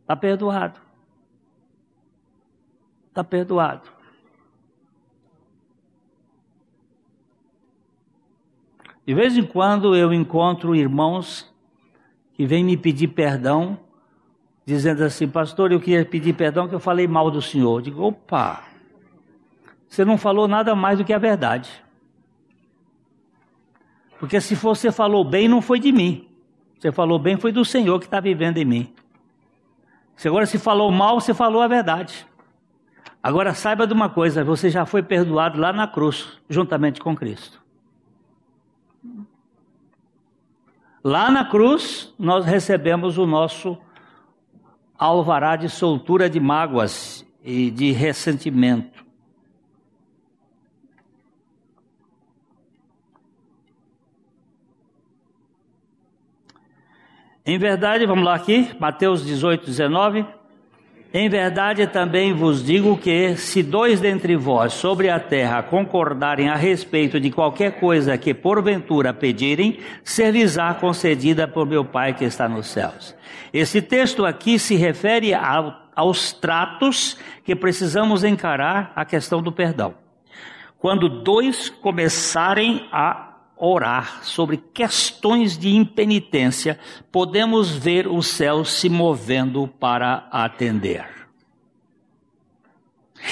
[0.01, 0.79] Está perdoado.
[3.09, 3.94] Está perdoado.
[9.05, 11.53] De vez em quando eu encontro irmãos
[12.33, 13.77] que vêm me pedir perdão,
[14.65, 17.77] dizendo assim, pastor, eu queria pedir perdão que eu falei mal do senhor.
[17.77, 18.63] Eu digo, opa,
[19.87, 21.69] você não falou nada mais do que a verdade.
[24.19, 26.27] Porque se você falou bem, não foi de mim.
[26.79, 28.93] Você falou bem, foi do Senhor que está vivendo em mim.
[30.15, 32.27] Se agora se falou mal, você falou a verdade.
[33.21, 37.64] Agora saiba de uma coisa, você já foi perdoado lá na cruz, juntamente com Cristo.
[41.07, 43.77] Lá na cruz, nós recebemos o nosso
[44.97, 49.05] alvará de soltura de mágoas e de ressentimento.
[57.45, 60.25] Em verdade, vamos lá aqui, Mateus 18, 19.
[61.17, 66.57] Em verdade também vos digo que, se dois dentre vós sobre a terra concordarem a
[66.57, 72.67] respeito de qualquer coisa que porventura pedirem, ser-lhes-á concedida por meu Pai que está nos
[72.67, 73.15] céus.
[73.53, 79.95] Esse texto aqui se refere ao, aos tratos que precisamos encarar a questão do perdão.
[80.77, 86.79] Quando dois começarem a orar sobre questões de impenitência,
[87.11, 91.07] podemos ver o céu se movendo para atender.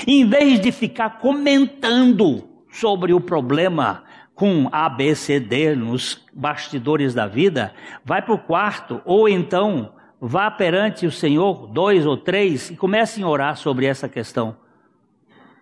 [0.07, 7.13] Em vez de ficar comentando sobre o problema com A, B, C, D nos bastidores
[7.13, 12.69] da vida, vai para o quarto ou então vá perante o Senhor, dois ou três,
[12.71, 14.55] e comece a orar sobre essa questão.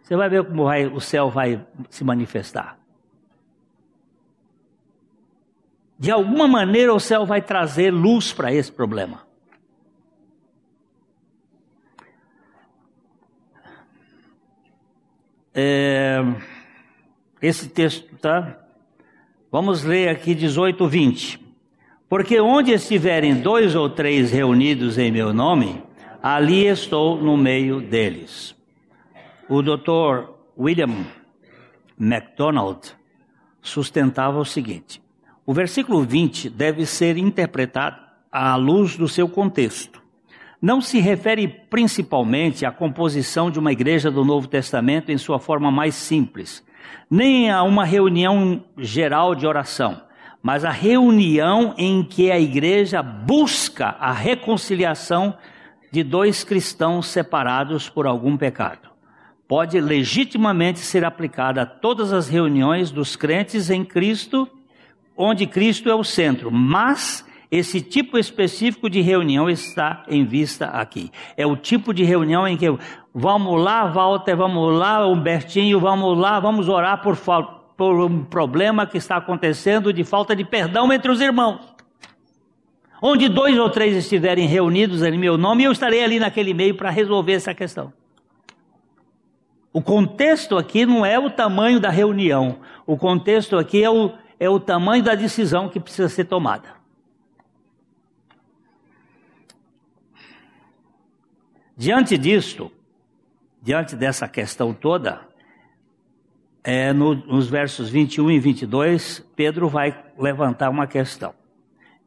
[0.02, 2.81] Você vai ver como vai, o céu vai se manifestar.
[6.02, 9.22] De alguma maneira o céu vai trazer luz para esse problema.
[15.54, 16.20] É,
[17.40, 18.58] esse texto, tá?
[19.52, 21.40] Vamos ler aqui 18, 20.
[22.10, 25.84] Porque onde estiverem dois ou três reunidos em meu nome,
[26.20, 28.56] ali estou no meio deles.
[29.48, 30.32] O Dr.
[30.58, 31.06] William
[31.96, 32.92] MacDonald
[33.62, 35.00] sustentava o seguinte:
[35.46, 38.00] o versículo 20 deve ser interpretado
[38.32, 40.02] à luz do seu contexto.
[40.62, 45.72] Não se refere principalmente à composição de uma igreja do Novo Testamento em sua forma
[45.72, 46.64] mais simples,
[47.10, 50.02] nem a uma reunião geral de oração,
[50.42, 55.36] mas a reunião em que a igreja busca a reconciliação
[55.92, 58.90] de dois cristãos separados por algum pecado.
[59.48, 64.48] Pode legitimamente ser aplicada a todas as reuniões dos crentes em Cristo
[65.16, 71.12] onde Cristo é o centro, mas Esse tipo específico de reunião está em vista aqui.
[71.36, 72.66] É o tipo de reunião em que
[73.14, 77.18] vamos lá, Walter, vamos lá, Humbertinho, vamos lá, vamos orar por,
[77.76, 81.60] por um problema que está acontecendo de falta de perdão entre os irmãos.
[83.02, 86.90] Onde dois ou três estiverem reunidos em meu nome, eu estarei ali naquele meio para
[86.90, 87.92] resolver essa questão.
[89.74, 94.12] O contexto aqui não é o tamanho da reunião, o contexto aqui é o,
[94.42, 96.70] é o tamanho da decisão que precisa ser tomada.
[101.78, 102.72] Diante disto,
[103.62, 105.22] diante dessa questão toda,
[106.64, 111.36] é, no, nos versos 21 e 22, Pedro vai levantar uma questão.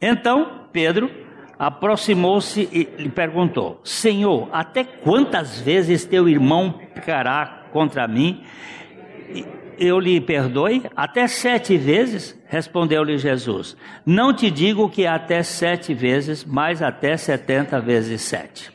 [0.02, 1.08] Então, Pedro
[1.56, 8.42] aproximou-se e lhe perguntou: Senhor, até quantas vezes teu irmão pecará contra mim?
[9.78, 10.84] Eu lhe perdoe?
[10.94, 12.38] Até sete vezes?
[12.46, 18.72] Respondeu-lhe Jesus: Não te digo que até sete vezes, mas até setenta vezes sete.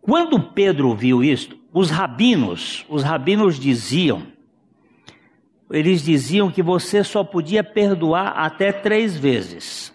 [0.00, 4.26] Quando Pedro viu isto, os rabinos, os rabinos diziam,
[5.70, 9.94] eles diziam que você só podia perdoar até três vezes.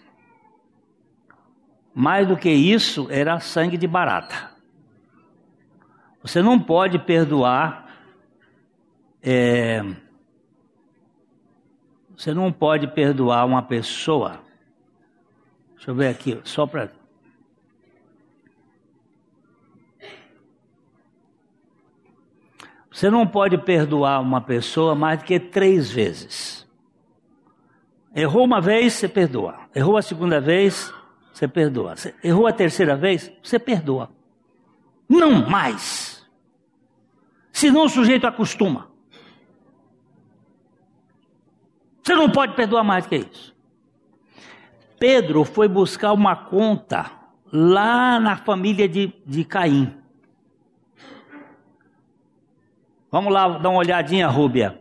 [1.94, 4.55] Mais do que isso, era sangue de barata.
[6.26, 7.86] Você não pode perdoar.
[9.22, 9.80] É,
[12.16, 14.40] você não pode perdoar uma pessoa.
[15.76, 16.90] Deixa eu ver aqui, só para
[22.90, 26.66] Você não pode perdoar uma pessoa mais do que três vezes.
[28.14, 29.60] Errou uma vez, você perdoa.
[29.72, 30.92] Errou a segunda vez,
[31.32, 31.94] você perdoa.
[32.24, 34.10] Errou a terceira vez, você perdoa.
[35.08, 36.15] Não mais.
[37.56, 38.90] Senão o sujeito acostuma.
[42.02, 43.56] Você não pode perdoar mais que isso.
[44.98, 47.10] Pedro foi buscar uma conta
[47.50, 49.96] lá na família de, de Caim.
[53.10, 54.78] Vamos lá dar uma olhadinha, Rúbia.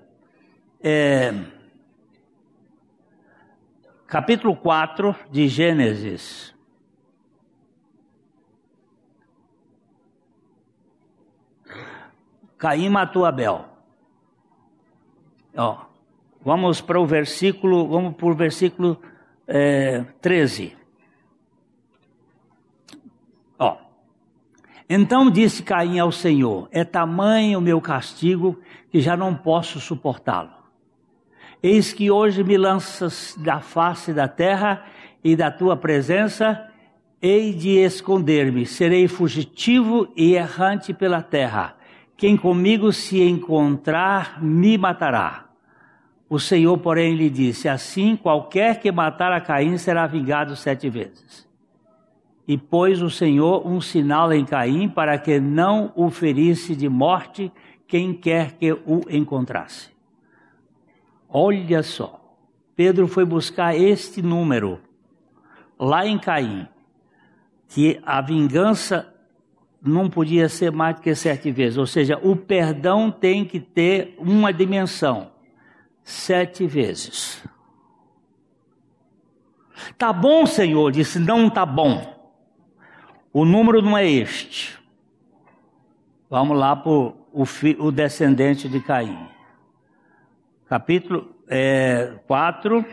[0.84, 1.34] É,
[4.06, 6.54] capítulo 4 de Gênesis.
[12.66, 13.64] Caim matou Abel.
[15.56, 15.86] Ó,
[16.44, 19.00] vamos para o versículo, vamos para o versículo
[19.48, 20.76] é, 13.
[24.90, 28.60] Então disse Caim ao Senhor: É tamanho o meu castigo
[28.90, 30.50] que já não posso suportá-lo.
[31.62, 34.88] Eis que hoje me lanças da face da terra
[35.24, 36.68] e da tua presença,
[37.22, 41.75] hei de esconder-me, serei fugitivo e errante pela terra.
[42.18, 45.46] Quem comigo se encontrar, me matará.
[46.30, 51.46] O Senhor, porém, lhe disse: Assim, qualquer que matar a Caim será vingado sete vezes.
[52.48, 57.52] E pôs o Senhor um sinal em Caim para que não o ferisse de morte
[57.88, 59.90] quem quer que o encontrasse.
[61.28, 62.22] Olha só,
[62.76, 64.80] Pedro foi buscar este número
[65.78, 66.68] lá em Caim,
[67.68, 69.15] que a vingança
[69.86, 74.16] não podia ser mais do que sete vezes, ou seja, o perdão tem que ter
[74.18, 75.32] uma dimensão,
[76.04, 77.44] sete vezes.
[79.98, 82.14] Tá bom, Senhor, disse, não tá bom.
[83.32, 84.80] O número não é este.
[86.30, 87.16] Vamos lá para o,
[87.80, 89.30] o descendente de Caim.
[90.68, 92.86] Capítulo é, 4.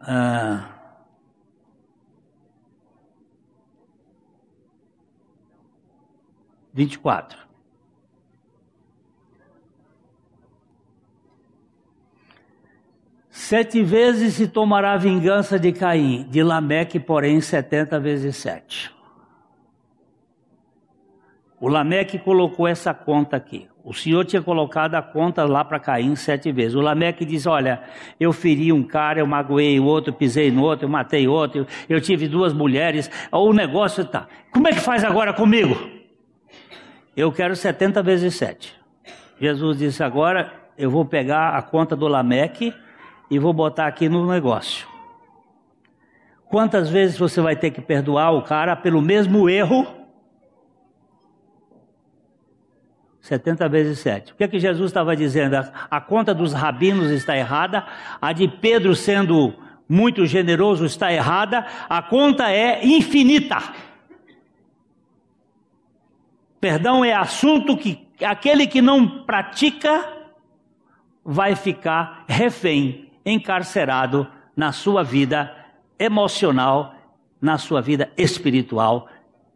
[0.00, 0.79] Ah,
[6.80, 7.38] vinte e quatro.
[13.28, 18.90] Sete vezes se tomará vingança de Caim, de Lameque, porém, setenta vezes sete.
[21.60, 23.68] O Lameque colocou essa conta aqui.
[23.84, 26.74] O Senhor tinha colocado a conta lá para Caim sete vezes.
[26.74, 27.82] O Lameque diz: Olha,
[28.18, 32.00] eu feri um cara, eu magoei o outro, pisei no outro, eu matei outro, eu,
[32.00, 33.10] tive duas mulheres.
[33.30, 34.28] O negócio está.
[34.50, 35.99] Como é que faz agora comigo?
[37.20, 38.74] Eu quero setenta vezes sete.
[39.38, 42.72] Jesus disse: Agora eu vou pegar a conta do Lameque
[43.30, 44.88] e vou botar aqui no negócio.
[46.48, 49.86] Quantas vezes você vai ter que perdoar o cara pelo mesmo erro?
[53.20, 54.32] 70 vezes 7.
[54.32, 55.56] O que é que Jesus estava dizendo?
[55.90, 57.84] A, conta dos rabinos está errada,
[58.18, 59.52] a de Pedro sendo
[59.86, 63.58] muito generoso está errada, a conta é infinita.
[66.60, 70.18] Perdão é assunto que aquele que não pratica
[71.24, 75.54] vai ficar refém encarcerado na sua vida
[75.98, 76.94] emocional,
[77.40, 79.08] na sua vida espiritual,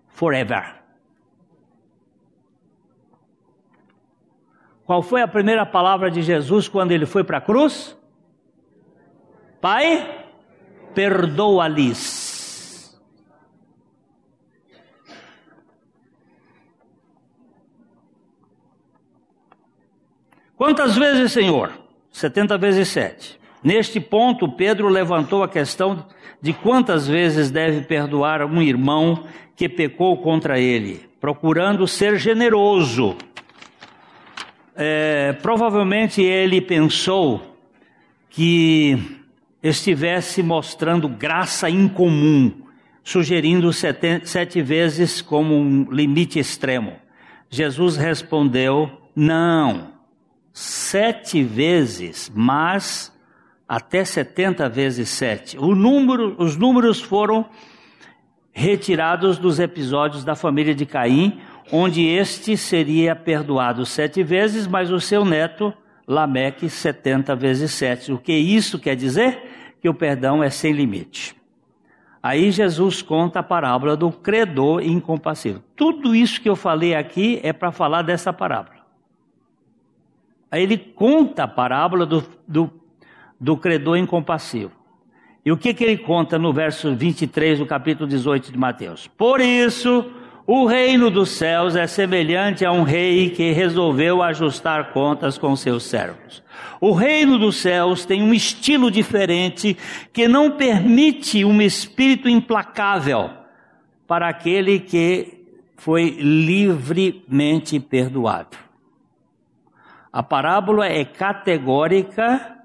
[0.08, 0.76] forever.
[4.86, 7.96] Qual foi a primeira palavra de Jesus quando ele foi para a cruz?
[9.60, 10.26] Pai,
[10.94, 12.23] perdoa-lhes.
[20.64, 21.72] Quantas vezes, Senhor?
[22.10, 23.38] 70 vezes 7.
[23.62, 26.06] Neste ponto, Pedro levantou a questão
[26.40, 33.14] de quantas vezes deve perdoar um irmão que pecou contra ele, procurando ser generoso.
[34.74, 37.58] É, provavelmente ele pensou
[38.30, 39.20] que
[39.62, 42.50] estivesse mostrando graça incomum,
[43.02, 46.94] sugerindo sete, sete vezes como um limite extremo.
[47.50, 49.92] Jesus respondeu: não,
[50.54, 53.12] sete vezes, mas
[53.68, 55.56] até 70 vezes 7.
[55.56, 57.44] Número, os números foram
[58.52, 61.40] retirados dos episódios da família de Caim,
[61.72, 65.74] onde este seria perdoado sete vezes, mas o seu neto,
[66.06, 68.12] Lameque, 70 vezes 7.
[68.12, 69.76] O que isso quer dizer?
[69.82, 71.34] Que o perdão é sem limite.
[72.22, 75.62] Aí Jesus conta a parábola do credor incompassível.
[75.74, 78.73] Tudo isso que eu falei aqui é para falar dessa parábola.
[80.54, 82.70] Aí ele conta a parábola do, do
[83.44, 84.72] do credor incompassivo.
[85.44, 89.06] E o que, que ele conta no verso 23 do capítulo 18 de Mateus?
[89.06, 90.10] Por isso,
[90.46, 95.82] o reino dos céus é semelhante a um rei que resolveu ajustar contas com seus
[95.82, 96.42] servos.
[96.80, 99.76] O reino dos céus tem um estilo diferente
[100.10, 103.28] que não permite um espírito implacável
[104.06, 105.44] para aquele que
[105.76, 108.63] foi livremente perdoado.
[110.14, 112.56] A parábola é categórica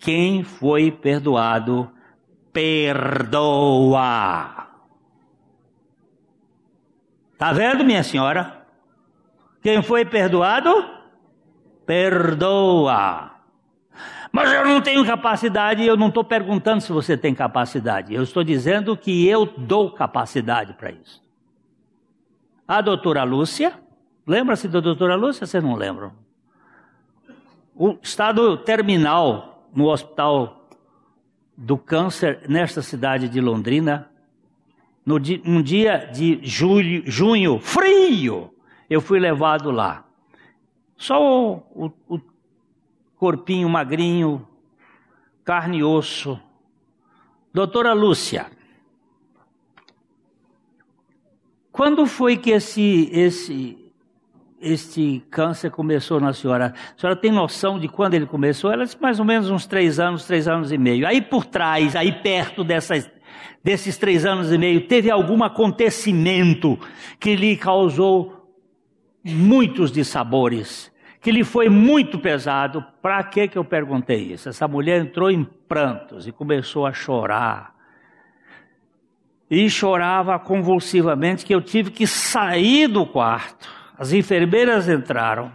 [0.00, 1.88] quem foi perdoado,
[2.52, 4.00] perdoa.
[7.38, 8.66] Tá vendo, minha senhora?
[9.62, 10.70] Quem foi perdoado,
[11.86, 13.30] perdoa.
[14.32, 18.12] Mas eu não tenho capacidade, eu não estou perguntando se você tem capacidade.
[18.12, 21.22] Eu estou dizendo que eu dou capacidade para isso.
[22.66, 23.80] A doutora Lúcia,
[24.26, 25.46] lembra-se da doutora Lúcia?
[25.46, 26.23] Vocês não lembram?
[27.74, 30.68] O estado terminal no hospital
[31.56, 34.10] do câncer nesta cidade de Londrina.
[35.04, 38.54] No dia, um dia de julho, junho, frio,
[38.88, 40.04] eu fui levado lá.
[40.96, 42.20] Só o, o, o
[43.16, 44.46] corpinho magrinho,
[45.44, 46.40] carne e osso.
[47.52, 48.50] Doutora Lúcia,
[51.70, 53.83] quando foi que esse, esse
[54.64, 56.72] este câncer começou na senhora?
[56.96, 58.72] A senhora tem noção de quando ele começou?
[58.72, 61.06] Ela disse mais ou menos uns três anos, três anos e meio.
[61.06, 63.10] Aí por trás, aí perto dessas,
[63.62, 66.78] desses três anos e meio, teve algum acontecimento
[67.20, 68.50] que lhe causou
[69.22, 70.90] muitos dissabores,
[71.20, 72.82] que lhe foi muito pesado.
[73.02, 74.48] Para que que eu perguntei isso?
[74.48, 77.74] Essa mulher entrou em prantos e começou a chorar.
[79.50, 85.52] E chorava convulsivamente que eu tive que sair do quarto as enfermeiras entraram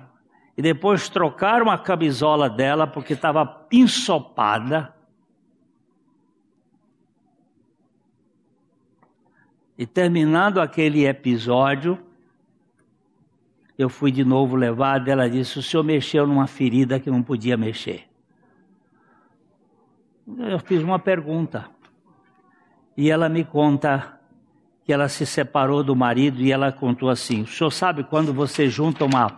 [0.58, 4.94] e depois trocaram a camisola dela porque estava ensopada.
[9.78, 11.98] E terminando aquele episódio,
[13.78, 15.08] eu fui de novo levado.
[15.08, 18.06] Ela disse: O senhor mexeu numa ferida que não podia mexer.
[20.38, 21.70] Eu fiz uma pergunta.
[22.98, 24.19] E ela me conta
[24.90, 28.68] que ela se separou do marido e ela contou assim: O senhor sabe quando você
[28.68, 29.38] junta uma,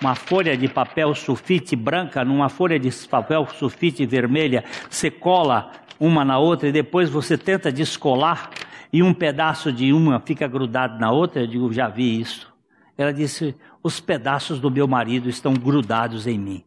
[0.00, 6.24] uma folha de papel sulfite branca numa folha de papel sulfite vermelha, você cola uma
[6.24, 8.50] na outra e depois você tenta descolar
[8.92, 11.42] e um pedaço de uma fica grudado na outra?
[11.42, 12.54] Eu digo: Já vi isso.
[12.96, 16.64] Ela disse: Os pedaços do meu marido estão grudados em mim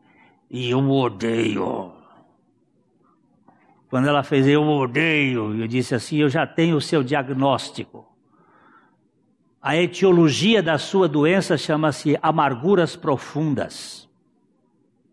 [0.52, 1.94] e eu odeio.
[3.90, 8.14] Quando ela fez, eu odeio, eu disse assim: Eu já tenho o seu diagnóstico.
[9.66, 14.08] A etiologia da sua doença chama-se amarguras profundas.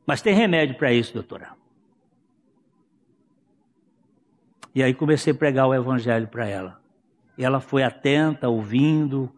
[0.07, 1.53] Mas tem remédio para isso, doutora.
[4.74, 6.78] E aí comecei a pregar o evangelho para ela.
[7.38, 9.32] E ela foi atenta, ouvindo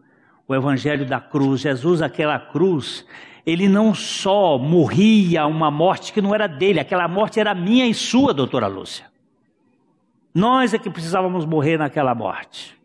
[0.45, 1.61] o evangelho da cruz.
[1.61, 3.07] Jesus, aquela cruz,
[3.45, 7.93] ele não só morria uma morte que não era dele, aquela morte era minha e
[7.93, 9.05] sua, doutora Lúcia.
[10.33, 12.75] Nós é que precisávamos morrer naquela morte.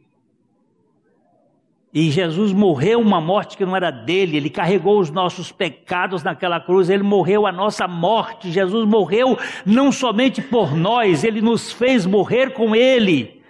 [1.92, 6.60] E Jesus morreu uma morte que não era dele, ele carregou os nossos pecados naquela
[6.60, 8.52] cruz, ele morreu a nossa morte.
[8.52, 9.36] Jesus morreu
[9.66, 13.42] não somente por nós, ele nos fez morrer com ele.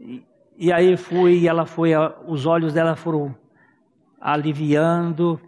[0.00, 0.22] E,
[0.56, 1.90] e aí fui, ela foi,
[2.26, 3.34] os olhos dela foram
[4.18, 5.38] aliviando.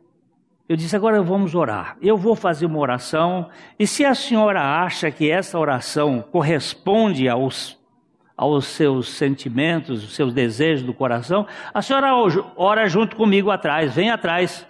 [0.69, 1.97] Eu disse: agora vamos orar.
[2.03, 7.80] Eu vou fazer uma oração, e se a senhora acha que essa oração corresponde aos
[8.41, 12.15] aos seus sentimentos, os seus desejos do coração, a senhora
[12.57, 14.67] ora junto comigo atrás, vem atrás.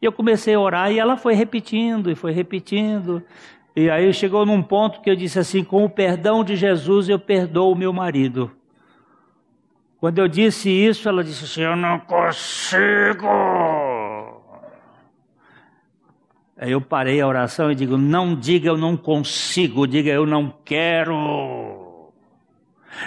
[0.00, 3.22] E eu comecei a orar e ela foi repetindo e foi repetindo.
[3.76, 7.18] E aí chegou num ponto que eu disse assim: com o perdão de Jesus eu
[7.18, 8.50] perdoo o meu marido.
[10.00, 13.28] Quando eu disse isso, ela disse assim: eu não consigo.
[16.56, 20.50] Aí eu parei a oração e digo: não diga eu não consigo, diga eu não
[20.64, 21.77] quero.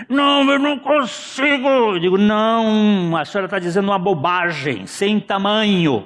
[0.08, 1.68] Não, eu não consigo.
[1.68, 6.06] Eu digo, não, a senhora está dizendo uma bobagem, sem tamanho.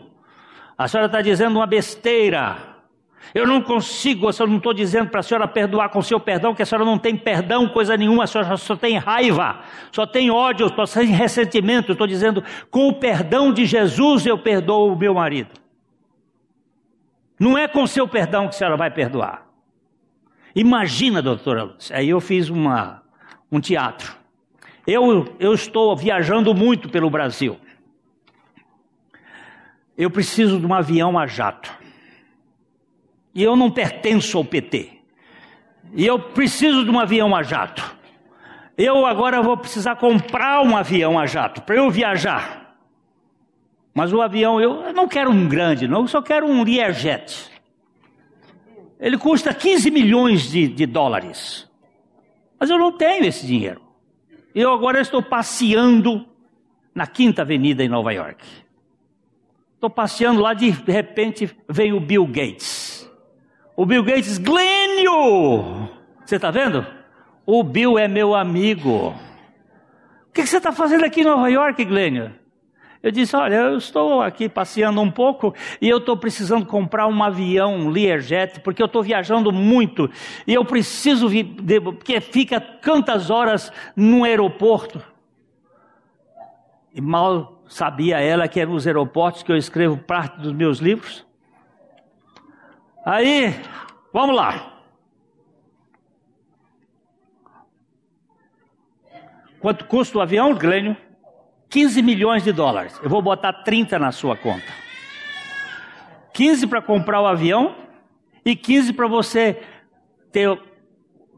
[0.77, 2.75] A senhora está dizendo uma besteira.
[3.33, 6.61] Eu não consigo, eu não estou dizendo para a senhora perdoar com seu perdão, que
[6.61, 9.59] a senhora não tem perdão, coisa nenhuma, a senhora só tem raiva,
[9.91, 11.91] só tem ódio, só tem ressentimento.
[11.91, 15.49] Estou dizendo, com o perdão de Jesus eu perdoo o meu marido.
[17.37, 19.45] Não é com seu perdão que a senhora vai perdoar.
[20.55, 21.97] Imagina, doutora Lúcia.
[21.97, 23.03] Aí eu fiz uma,
[23.51, 24.15] um teatro.
[24.85, 27.57] Eu, eu estou viajando muito pelo Brasil.
[29.97, 31.73] Eu preciso de um avião a jato.
[33.33, 34.91] E eu não pertenço ao PT.
[35.93, 37.95] E eu preciso de um avião a jato.
[38.77, 42.75] Eu agora vou precisar comprar um avião a jato para eu viajar.
[43.93, 47.49] Mas o avião, eu não quero um grande, não, eu só quero um Learjet.
[48.99, 51.69] Ele custa 15 milhões de, de dólares.
[52.59, 53.81] Mas eu não tenho esse dinheiro.
[54.53, 56.25] Eu agora estou passeando
[56.93, 58.43] na Quinta Avenida em Nova York.
[59.73, 63.09] Estou passeando lá, de repente vem o Bill Gates.
[63.75, 65.89] O Bill Gates, Glênio!
[66.25, 66.87] Você está vendo?
[67.45, 69.09] O Bill é meu amigo.
[70.29, 72.33] O que, você está fazendo aqui em Nova York, Glênio?
[73.01, 77.23] Eu disse: Olha, eu estou aqui passeando um pouco e eu estou precisando comprar um
[77.23, 80.09] avião, um Learjet, porque eu estou viajando muito
[80.47, 81.27] e eu preciso,
[81.83, 85.01] porque fica quantas horas no aeroporto.
[86.93, 91.25] E mal sabia ela que é nos aeroportos que eu escrevo parte dos meus livros.
[93.05, 93.53] Aí,
[94.11, 94.73] vamos lá.
[99.59, 100.95] Quanto custa o avião, Glênio?
[101.75, 102.97] 15 milhões de dólares.
[103.03, 104.71] Eu vou botar 30 na sua conta.
[106.33, 107.75] 15 para comprar o avião
[108.45, 109.61] e 15 para você
[110.31, 110.57] ter,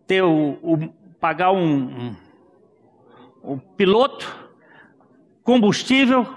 [0.06, 2.16] ter o, o pagar um, um,
[3.54, 4.32] um, piloto,
[5.42, 6.28] combustível,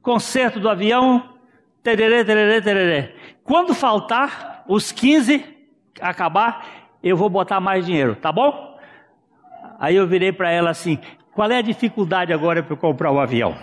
[0.00, 1.34] conserto do avião,
[1.82, 3.14] tererê, tererê, tererê.
[3.44, 5.44] Quando faltar os 15
[6.00, 6.66] acabar,
[7.02, 8.80] eu vou botar mais dinheiro, tá bom?
[9.78, 10.98] Aí eu virei para ela assim:
[11.40, 13.56] qual é a dificuldade agora para eu comprar o avião?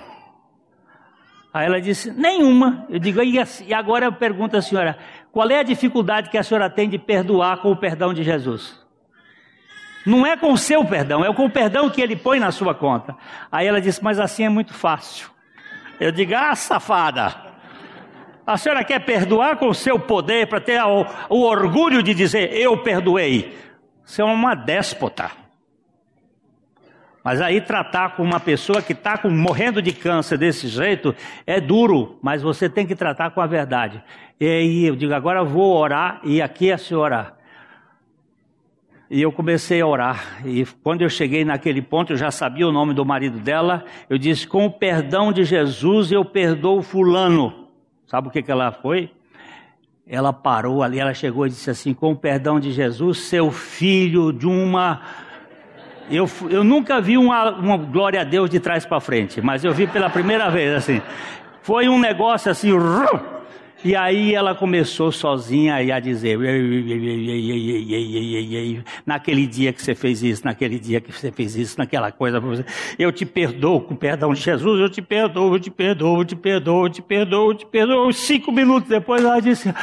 [1.54, 2.88] Aí ela disse: Nenhuma.
[2.90, 4.98] Eu digo: E agora eu pergunto à senhora:
[5.32, 8.84] Qual é a dificuldade que a senhora tem de perdoar com o perdão de Jesus?
[10.08, 12.74] Não é com o seu perdão, é com o perdão que ele põe na sua
[12.74, 13.16] conta.
[13.52, 15.30] Aí ela disse: Mas assim é muito fácil.
[16.00, 17.36] Eu digo: Ah, safada.
[18.44, 22.52] A senhora quer perdoar com o seu poder para ter o, o orgulho de dizer:
[22.54, 23.56] Eu perdoei.
[24.04, 25.30] Você é uma déspota.
[27.28, 31.14] Mas aí tratar com uma pessoa que está morrendo de câncer desse jeito
[31.46, 34.02] é duro, mas você tem que tratar com a verdade.
[34.40, 37.34] E aí eu digo, agora eu vou orar e aqui é a senhora.
[39.10, 40.42] E eu comecei a orar.
[40.46, 43.84] E quando eu cheguei naquele ponto, eu já sabia o nome do marido dela.
[44.10, 47.68] Eu disse: Com o perdão de Jesus, eu perdoo Fulano.
[48.06, 49.12] Sabe o que, que ela foi?
[50.08, 54.32] Ela parou ali, ela chegou e disse assim: Com o perdão de Jesus, seu filho
[54.32, 55.27] de uma
[56.10, 59.74] eu, eu nunca vi uma, uma glória a Deus de trás para frente, mas eu
[59.74, 61.02] vi pela primeira vez assim.
[61.62, 62.70] Foi um negócio assim.
[63.84, 66.40] E aí ela começou sozinha a dizer:
[69.06, 72.42] naquele dia que você fez isso, naquele dia que você fez isso, naquela coisa,
[72.98, 76.26] eu te perdoo com o perdão de Jesus, eu te perdoo, eu te perdoo, eu
[76.26, 78.14] te perdoo, eu te perdoo, eu te perdoo.
[78.14, 79.74] Cinco minutos depois ela disse: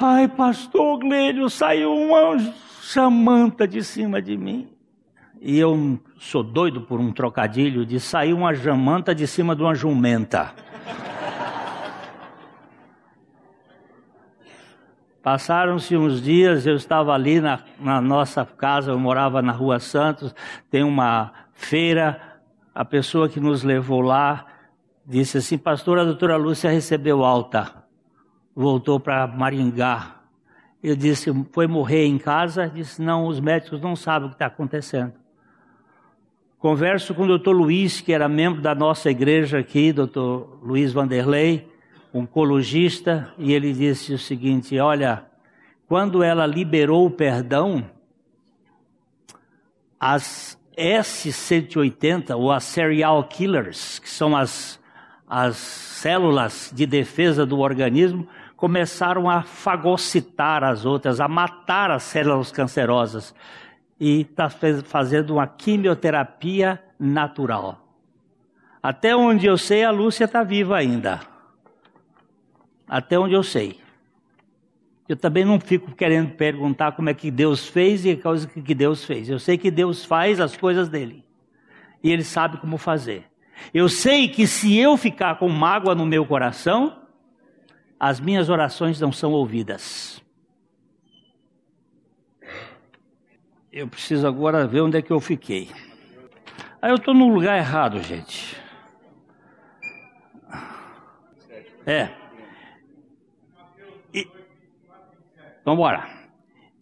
[0.00, 2.38] Ai, pastor Glênio, saiu uma
[2.80, 4.79] chamanta de cima de mim
[5.40, 9.74] e eu sou doido por um trocadilho de sair uma jamanta de cima de uma
[9.74, 10.52] jumenta.
[15.22, 20.34] Passaram-se uns dias, eu estava ali na, na, nossa casa, eu morava na Rua Santos,
[20.70, 22.38] tem uma feira,
[22.74, 24.46] a pessoa que nos levou lá
[25.04, 27.84] disse assim: Pastor, a doutora Lúcia recebeu alta,
[28.54, 30.16] voltou para Maringá.
[30.82, 32.68] Eu disse: Foi morrer em casa?
[32.68, 35.19] Disse: Não, os médicos não sabem o que está acontecendo.
[36.60, 41.66] Converso com o doutor Luiz, que era membro da nossa igreja aqui, doutor Luiz Vanderlei,
[42.12, 45.24] oncologista, e ele disse o seguinte: Olha,
[45.88, 47.82] quando ela liberou o perdão,
[49.98, 54.78] as S-180, ou as serial killers, que são as,
[55.26, 62.52] as células de defesa do organismo, começaram a fagocitar as outras, a matar as células
[62.52, 63.34] cancerosas.
[64.00, 67.86] E está fazendo uma quimioterapia natural.
[68.82, 71.20] Até onde eu sei, a Lúcia está viva ainda.
[72.88, 73.78] Até onde eu sei.
[75.06, 78.74] Eu também não fico querendo perguntar como é que Deus fez e a causa que
[78.74, 79.28] Deus fez.
[79.28, 81.24] Eu sei que Deus faz as coisas dele.
[82.02, 83.24] E ele sabe como fazer.
[83.74, 86.96] Eu sei que se eu ficar com mágoa no meu coração,
[87.98, 90.19] as minhas orações não são ouvidas.
[93.72, 95.68] Eu preciso agora ver onde é que eu fiquei.
[96.82, 98.56] Aí eu estou no lugar errado, gente.
[101.86, 102.08] É.
[105.64, 106.08] Vamos embora.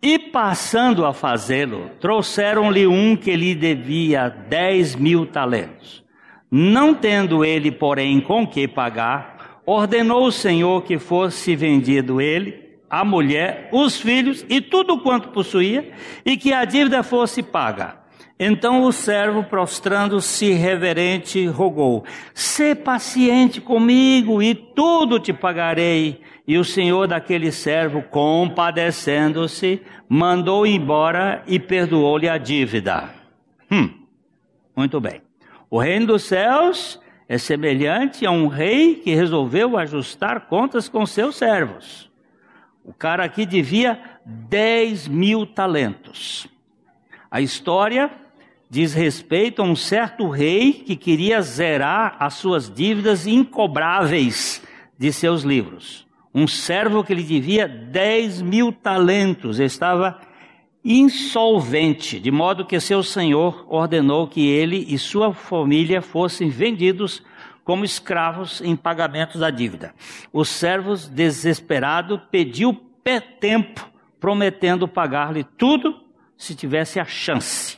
[0.01, 6.05] E passando a fazê-lo, trouxeram-lhe um que lhe devia dez mil talentos.
[6.51, 13.05] Não tendo ele, porém, com que pagar, ordenou o Senhor que fosse vendido ele, a
[13.05, 15.93] mulher, os filhos e tudo quanto possuía,
[16.25, 17.99] e que a dívida fosse paga.
[18.39, 26.21] Então o servo, prostrando-se reverente, rogou: Sê paciente comigo e tudo te pagarei.
[26.47, 33.11] E o senhor daquele servo, compadecendo-se, mandou embora e perdoou-lhe a dívida.
[33.71, 33.91] Hum,
[34.75, 35.21] muito bem.
[35.69, 41.37] O reino dos céus é semelhante a um rei que resolveu ajustar contas com seus
[41.37, 42.08] servos.
[42.89, 46.49] O cara aqui devia 10 mil talentos.
[47.31, 48.11] A história
[48.69, 54.63] diz respeito a um certo rei que queria zerar as suas dívidas incobráveis
[54.99, 56.09] de seus livros
[56.39, 60.21] um servo que lhe devia 10 mil talentos, estava
[60.85, 67.23] insolvente, de modo que seu senhor ordenou que ele e sua família fossem vendidos
[67.69, 69.95] como escravos em pagamento da dívida.
[70.33, 72.73] O servo, desesperado, pediu
[73.39, 73.87] tempo,
[74.19, 76.01] prometendo pagar-lhe tudo
[76.35, 77.77] se tivesse a chance.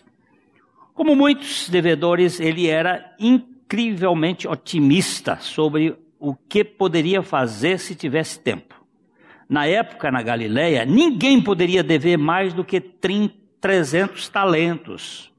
[0.94, 8.76] Como muitos devedores, ele era incrivelmente otimista sobre o que poderia fazer se tivesse tempo.
[9.48, 15.29] Na época, na Galileia, ninguém poderia dever mais do que 300 talentos.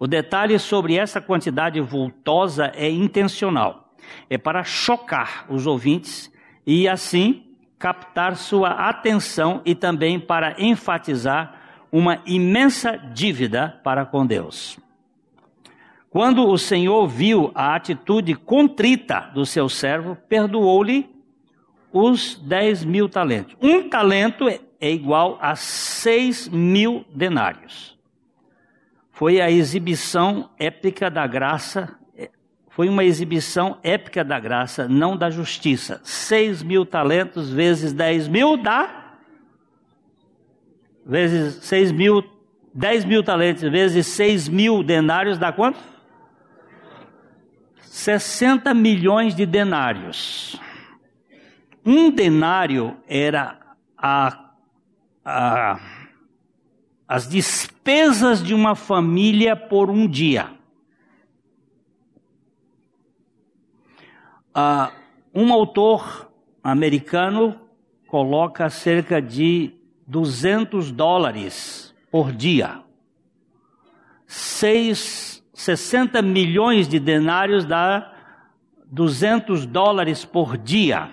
[0.00, 3.94] O detalhe sobre essa quantidade vultosa é intencional.
[4.30, 6.32] É para chocar os ouvintes
[6.66, 7.44] e, assim,
[7.78, 11.54] captar sua atenção e também para enfatizar
[11.92, 14.78] uma imensa dívida para com Deus.
[16.08, 21.10] Quando o Senhor viu a atitude contrita do seu servo, perdoou-lhe
[21.92, 23.54] os dez mil talentos.
[23.60, 27.99] Um talento é igual a seis mil denários.
[29.20, 31.94] Foi a exibição épica da graça,
[32.70, 36.00] foi uma exibição épica da graça, não da justiça.
[36.02, 39.18] Seis mil talentos vezes dez mil dá.
[41.04, 42.24] Vezes seis mil,
[42.72, 45.78] dez mil talentos vezes seis mil denários dá quanto?
[47.76, 50.58] 60 milhões de denários.
[51.84, 53.58] Um denário era
[53.98, 54.50] a,
[55.22, 55.78] a,
[57.10, 60.52] as despesas de uma família por um dia.
[64.54, 64.92] Uh,
[65.34, 66.30] um autor
[66.62, 67.60] americano
[68.06, 69.74] coloca cerca de
[70.06, 72.80] 200 dólares por dia.
[74.24, 78.14] Seis 60 milhões de denários dá
[78.86, 81.10] 200 dólares por dia.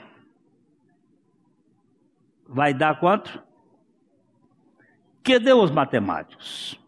[2.47, 3.46] Vai dar quanto?
[5.39, 6.79] Deu os matemáticos?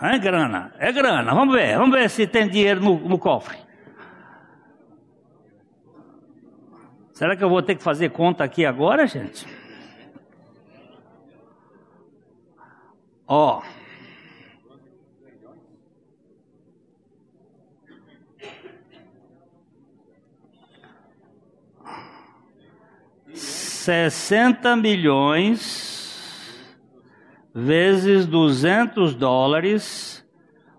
[0.00, 1.32] É grana, é grana.
[1.32, 3.56] Vamos ver, vamos ver se tem dinheiro no, no cofre.
[7.12, 9.46] Será que eu vou ter que fazer conta aqui agora, gente?
[13.28, 13.58] Ó.
[13.60, 13.81] Oh.
[23.82, 26.72] Sessenta milhões
[27.52, 30.24] vezes duzentos dólares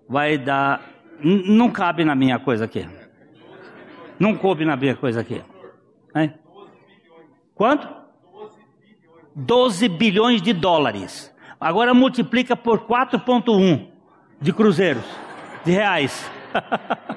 [0.07, 0.81] vai dar.
[1.21, 2.87] Não cabe na minha coisa aqui.
[4.17, 5.43] Não coube na minha coisa aqui.
[6.15, 6.29] É?
[7.53, 7.93] Quanto?
[9.35, 11.29] 12 bilhões de dólares.
[11.59, 13.89] Agora multiplica por 4,1
[14.39, 15.03] de cruzeiros,
[15.65, 16.31] de reais.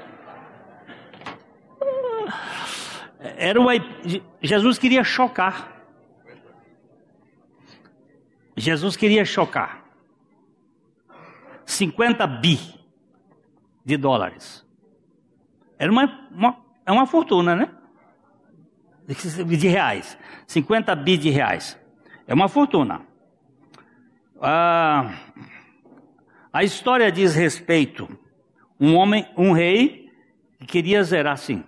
[3.39, 3.71] Era uma,
[4.43, 5.76] Jesus queria chocar.
[8.57, 9.85] Jesus queria chocar.
[11.65, 12.59] 50 bi
[13.85, 14.65] de dólares.
[15.79, 17.71] Era uma, uma, é uma fortuna, né?
[19.07, 20.19] De reais.
[20.47, 21.79] 50 bi de reais.
[22.27, 23.03] É uma fortuna.
[24.41, 25.15] Ah,
[26.53, 28.09] a história diz respeito.
[28.81, 30.11] Um homem, um rei,
[30.59, 31.65] que queria zerar assim.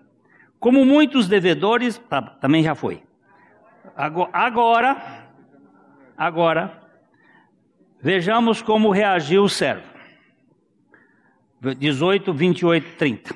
[0.58, 3.02] Como muitos devedores, tá, também já foi.
[4.32, 5.27] Agora,
[6.18, 6.82] agora,
[8.02, 9.86] vejamos como reagiu o servo.
[11.78, 13.34] 18, 28, 30.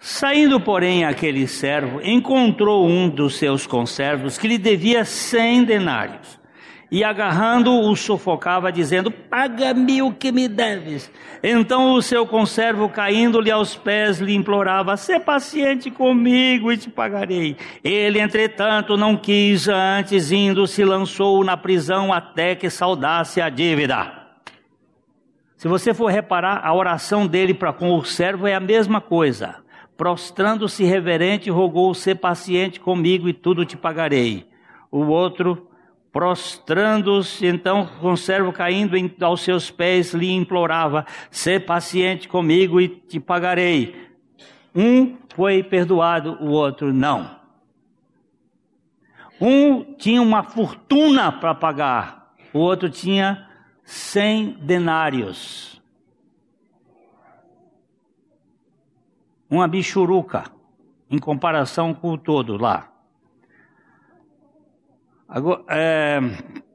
[0.00, 6.38] Saindo, porém, aquele servo, encontrou um dos seus conservos que lhe devia cem denários
[6.90, 11.10] e agarrando-o sufocava, dizendo: Paga-me o que me deves.
[11.42, 17.56] Então o seu conservo, caindo-lhe aos pés, lhe implorava: Sê paciente comigo e te pagarei.
[17.84, 24.16] Ele, entretanto, não quis, antes indo, se lançou na prisão até que saudasse a dívida.
[25.56, 29.56] Se você for reparar, a oração dele para com o servo é a mesma coisa.
[29.94, 34.48] Prostrando-se reverente, rogou: Sê paciente comigo e tudo te pagarei.
[34.90, 35.67] O outro
[36.18, 42.88] Prostrando-se, então, o servo caindo em, aos seus pés, lhe implorava: Sê paciente comigo e
[42.88, 44.10] te pagarei.
[44.74, 47.38] Um foi perdoado, o outro não.
[49.40, 53.48] Um tinha uma fortuna para pagar, o outro tinha
[53.84, 55.80] cem denários.
[59.48, 60.50] Uma bichuruca,
[61.08, 62.97] em comparação com o todo lá.
[65.28, 66.20] Agora, é,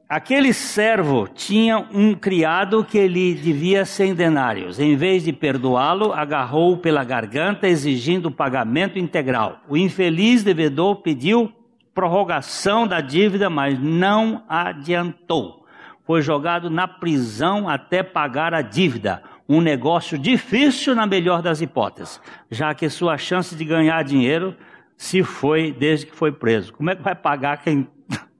[0.08, 4.78] aquele servo tinha um criado que lhe devia cem denários.
[4.78, 9.58] Em vez de perdoá-lo, agarrou-o pela garganta, exigindo pagamento integral.
[9.68, 11.52] O infeliz devedor pediu
[11.92, 15.66] prorrogação da dívida, mas não adiantou.
[16.06, 19.20] Foi jogado na prisão até pagar a dívida.
[19.48, 24.54] Um negócio difícil na melhor das hipóteses, já que sua chance de ganhar dinheiro
[24.96, 26.72] se foi desde que foi preso.
[26.72, 27.88] Como é que vai pagar quem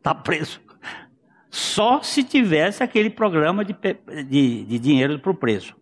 [0.05, 0.61] está preso.
[1.51, 3.75] Só se tivesse aquele programa de,
[4.29, 5.75] de, de dinheiro para o preso.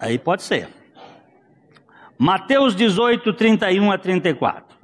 [0.00, 0.68] Aí pode ser.
[2.18, 4.76] Mateus 18, 31 a 34.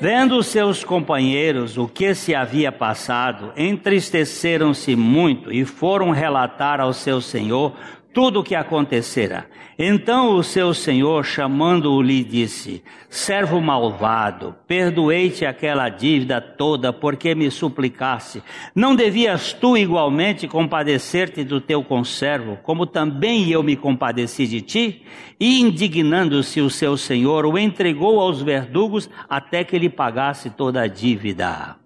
[0.00, 7.20] Vendo seus companheiros o que se havia passado, entristeceram-se muito e foram relatar ao seu
[7.20, 7.76] senhor
[8.14, 9.46] tudo o que acontecera.
[9.76, 17.50] Então o seu senhor, chamando-o, lhe disse: Servo malvado, perdoei-te aquela dívida toda, porque me
[17.50, 18.40] suplicasse.
[18.72, 25.02] Não devias tu igualmente compadecer-te do teu conservo, como também eu me compadeci de ti?
[25.40, 30.86] E indignando-se o seu senhor, o entregou aos verdugos até que lhe pagasse toda a
[30.86, 31.76] dívida.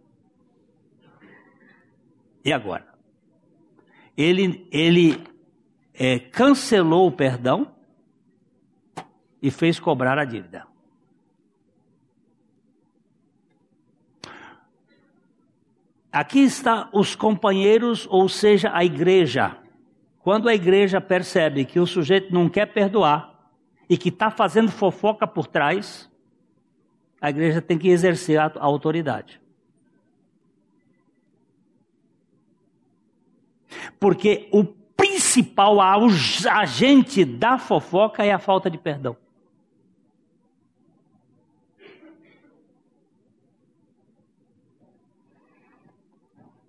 [2.45, 2.87] E agora?
[4.16, 5.16] Ele, ele
[5.99, 7.74] é, cancelou o perdão
[9.42, 10.64] e fez cobrar a dívida.
[16.12, 19.59] Aqui está os companheiros, ou seja, a igreja.
[20.20, 23.53] Quando a igreja percebe que o sujeito não quer perdoar
[23.90, 26.11] e que está fazendo fofoca por trás,
[27.20, 29.40] a igreja tem que exercer a autoridade.
[33.99, 34.78] Porque o
[35.43, 35.78] principal
[36.51, 39.16] agente da fofoca é a falta de perdão.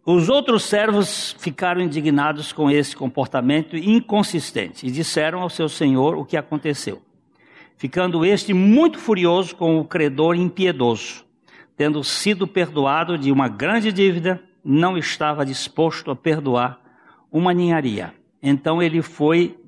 [0.05, 6.25] Os outros servos ficaram indignados com esse comportamento inconsistente e disseram ao seu senhor o
[6.25, 7.01] que aconteceu.
[7.75, 11.25] Ficando este muito furioso com o credor impiedoso,
[11.77, 16.79] tendo sido perdoado de uma grande dívida, não estava disposto a perdoar
[17.31, 18.18] uma ninharia.
[18.41, 19.59] Então ele foi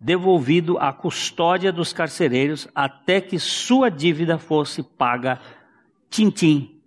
[0.00, 5.40] devolvido à custódia dos carcereiros até que sua dívida fosse paga
[6.10, 6.80] tintim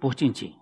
[0.00, 0.56] por tintim.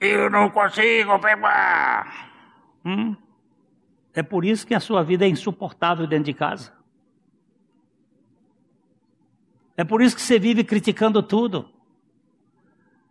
[0.00, 2.30] Eu não consigo pegar.
[2.84, 3.16] Hum?
[4.14, 6.72] É por isso que a sua vida é insuportável dentro de casa.
[9.76, 11.68] É por isso que você vive criticando tudo.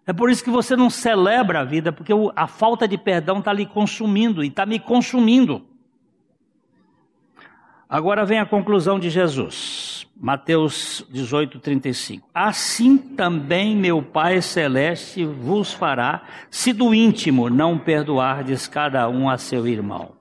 [0.05, 3.53] É por isso que você não celebra a vida, porque a falta de perdão está
[3.53, 5.63] lhe consumindo e está me consumindo.
[7.87, 10.07] Agora vem a conclusão de Jesus.
[10.15, 12.29] Mateus 18, 35.
[12.33, 19.37] Assim também meu Pai Celeste vos fará, se do íntimo não perdoardes cada um a
[19.37, 20.13] seu irmão.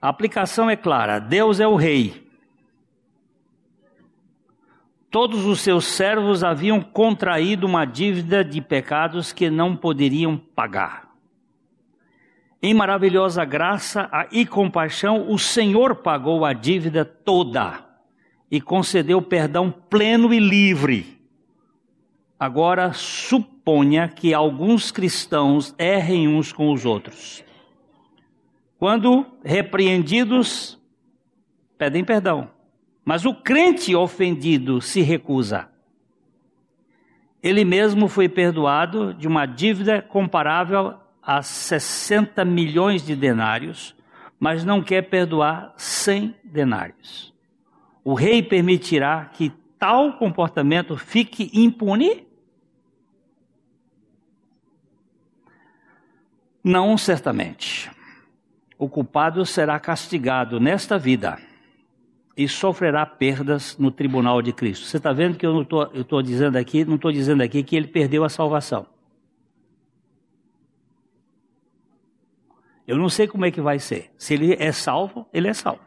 [0.00, 2.25] A aplicação é clara: Deus é o Rei.
[5.10, 11.06] Todos os seus servos haviam contraído uma dívida de pecados que não poderiam pagar.
[12.62, 17.84] Em maravilhosa graça e compaixão, o Senhor pagou a dívida toda
[18.50, 21.16] e concedeu perdão pleno e livre.
[22.38, 27.44] Agora, suponha que alguns cristãos errem uns com os outros.
[28.78, 30.78] Quando repreendidos,
[31.78, 32.55] pedem perdão.
[33.08, 35.68] Mas o crente ofendido se recusa.
[37.40, 43.94] Ele mesmo foi perdoado de uma dívida comparável a 60 milhões de denários,
[44.40, 47.32] mas não quer perdoar 100 denários.
[48.02, 52.26] O rei permitirá que tal comportamento fique impune?
[56.62, 57.88] Não, certamente.
[58.76, 61.38] O culpado será castigado nesta vida
[62.36, 64.84] e sofrerá perdas no tribunal de Cristo.
[64.84, 67.86] Você está vendo que eu não estou dizendo aqui, não estou dizendo aqui que ele
[67.86, 68.86] perdeu a salvação.
[72.86, 74.12] Eu não sei como é que vai ser.
[74.18, 75.80] Se ele é salvo, ele é salvo.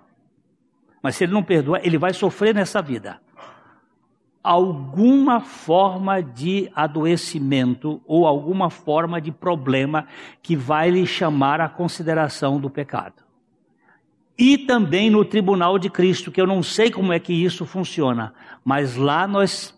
[1.02, 3.22] Mas se ele não perdoa, ele vai sofrer nessa vida.
[4.44, 10.08] Alguma forma de adoecimento ou alguma forma de problema
[10.42, 13.29] que vai lhe chamar a consideração do pecado
[14.40, 18.34] e também no tribunal de Cristo, que eu não sei como é que isso funciona,
[18.64, 19.78] mas lá nós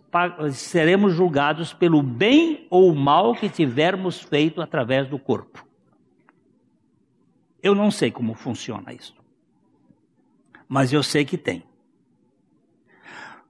[0.52, 5.66] seremos julgados pelo bem ou mal que tivermos feito através do corpo.
[7.64, 9.16] Eu não sei como funciona isso,
[10.70, 11.64] mas eu sei que tem.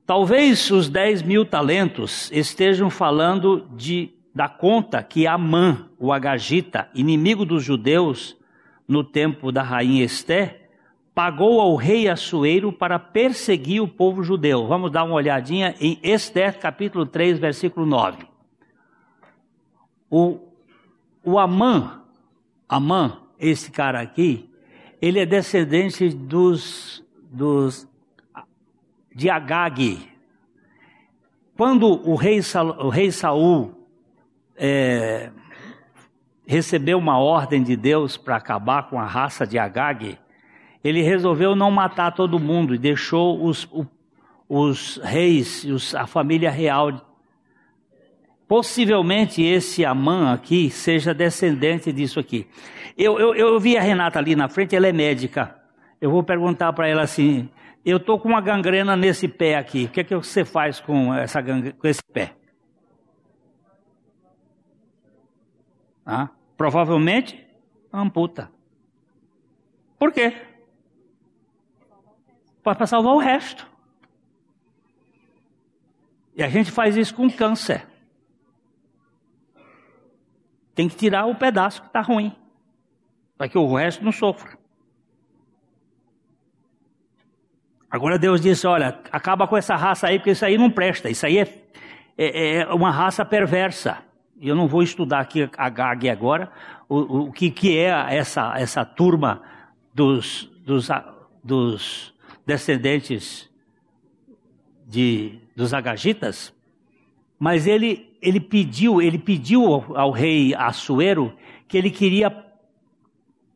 [0.05, 7.45] Talvez os 10 mil talentos estejam falando de, da conta que Amã, o Agagita, inimigo
[7.45, 8.38] dos judeus,
[8.88, 10.61] no tempo da rainha Esté,
[11.14, 14.68] pagou ao rei Assuero para perseguir o povo judeu.
[14.68, 18.26] Vamos dar uma olhadinha em Esther, capítulo 3, versículo 9.
[20.09, 20.39] O,
[21.24, 22.01] o Amã,
[22.68, 24.49] Amã, esse cara aqui,
[25.01, 27.88] ele é descendente dos, dos
[29.14, 30.09] de Agag.
[31.57, 32.39] Quando o rei,
[32.80, 33.74] o rei Saul
[34.55, 35.32] é,
[36.45, 40.18] recebeu uma ordem de Deus para acabar com a raça de Agag,
[40.84, 43.68] ele resolveu não matar todo mundo e deixou os,
[44.50, 47.08] os reis, os, a família real.
[48.48, 52.48] Possivelmente esse Amã aqui seja descendente disso aqui.
[52.98, 55.56] Eu, eu, eu vi a Renata ali na frente, ela é médica.
[56.02, 57.50] Eu vou perguntar para ela assim:
[57.86, 61.14] eu estou com uma gangrena nesse pé aqui, o que é que você faz com,
[61.14, 62.34] essa com esse pé?
[66.06, 67.48] Ah, provavelmente
[67.94, 68.52] amputa.
[69.98, 70.51] Por quê?
[72.64, 73.70] Para salvar o resto.
[76.36, 77.88] E a gente faz isso com câncer.
[80.74, 82.36] Tem que tirar o pedaço que está ruim,
[83.38, 84.57] para que o resto não sofra.
[87.89, 91.09] Agora Deus disse: olha, acaba com essa raça aí, porque isso aí não presta.
[91.09, 91.66] Isso aí é,
[92.18, 93.97] é, é uma raça perversa.
[94.39, 96.51] E eu não vou estudar aqui a GAG agora,
[96.89, 99.43] o, o que, que é essa, essa turma
[99.93, 100.89] dos, dos,
[101.43, 102.11] dos
[102.46, 103.50] descendentes
[104.88, 106.54] de, dos agagitas,
[107.39, 111.34] mas ele, ele pediu, ele pediu ao, ao rei Assuero
[111.68, 112.46] que ele queria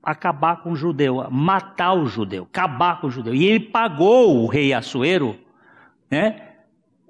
[0.02, 3.34] acabar com o judeu, matar o judeu, acabar com o judeu.
[3.34, 5.36] E ele pagou o rei Assuero,
[6.10, 6.42] né?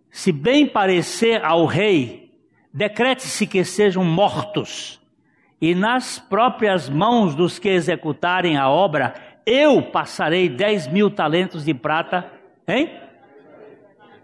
[0.09, 2.31] Se bem parecer ao rei,
[2.73, 5.01] decrete-se que sejam mortos,
[5.59, 9.13] e nas próprias mãos dos que executarem a obra,
[9.45, 12.31] eu passarei 10 mil talentos de prata,
[12.67, 12.99] hein?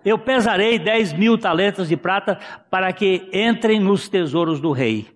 [0.03, 2.39] Eu pesarei 10 mil talentos de prata
[2.71, 5.07] para que entrem nos tesouros do rei.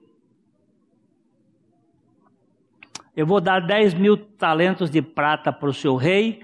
[3.15, 6.43] Eu vou dar 10 mil talentos de prata para o seu rei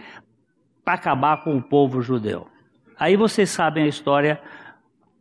[0.84, 2.48] para acabar com o povo judeu.
[2.98, 4.42] Aí vocês sabem a história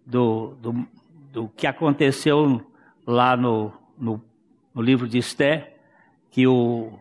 [0.06, 0.88] do, do,
[1.32, 2.64] do que aconteceu
[3.06, 4.22] lá no, no,
[4.74, 5.76] no livro de Esté,
[6.30, 6.98] que o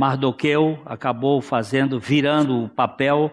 [0.00, 3.30] Mardoqueu acabou fazendo, virando o papel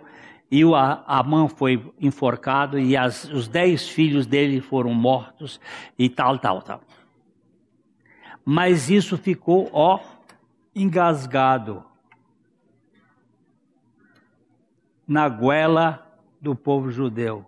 [0.51, 5.61] e o Amã foi enforcado e as, os dez filhos dele foram mortos
[5.97, 6.81] e tal, tal, tal.
[8.43, 10.01] Mas isso ficou, ó,
[10.75, 11.85] engasgado
[15.07, 16.05] na goela
[16.41, 17.45] do povo judeu.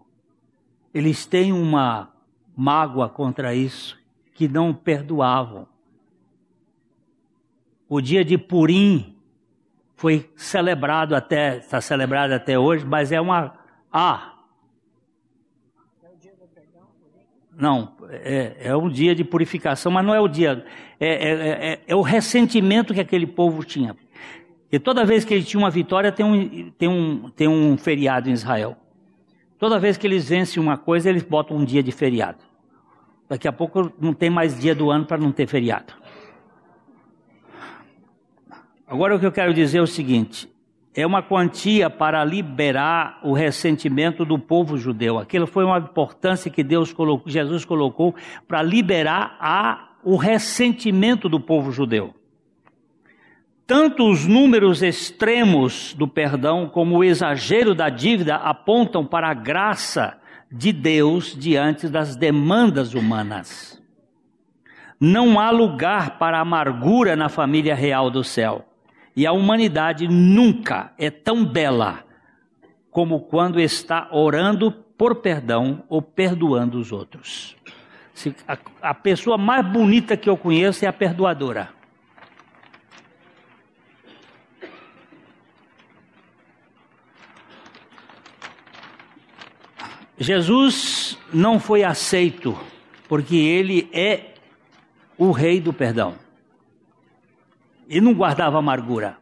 [0.93, 2.09] Eles têm uma
[2.55, 3.99] mágoa contra isso,
[4.33, 5.67] que não perdoavam.
[7.89, 9.15] O dia de Purim
[9.95, 13.55] foi celebrado até, está celebrado até hoje, mas é uma.
[13.91, 14.35] Ah!
[17.57, 20.63] Não, é, é um dia de purificação, mas não é o dia.
[20.99, 23.97] É, é, é, é o ressentimento que aquele povo tinha.
[24.71, 28.29] E toda vez que ele tinha uma vitória, tem um, tem um, tem um feriado
[28.29, 28.77] em Israel.
[29.57, 32.37] Toda vez que eles vencem uma coisa, eles botam um dia de feriado.
[33.27, 35.93] Daqui a pouco não tem mais dia do ano para não ter feriado.
[38.89, 40.49] Agora o que eu quero dizer é o seguinte:
[40.95, 45.19] é uma quantia para liberar o ressentimento do povo judeu.
[45.19, 48.15] Aquilo foi uma importância que Deus colocou, Jesus colocou
[48.47, 52.15] para liberar a, o ressentimento do povo judeu.
[53.67, 60.17] Tanto os números extremos do perdão como o exagero da dívida apontam para a graça
[60.51, 63.79] de Deus diante das demandas humanas.
[64.99, 68.68] Não há lugar para amargura na família real do céu.
[69.19, 72.05] E a humanidade nunca é tão bela
[72.89, 77.53] como quando está orando por perdão ou perdoando os outros.
[78.47, 81.67] A, a pessoa mais bonita que eu conheço é a perdoadora.
[90.17, 92.57] Jesus não foi aceito
[93.09, 94.35] porque ele é
[95.17, 96.28] o rei do perdão
[97.89, 99.17] e não guardava amargura.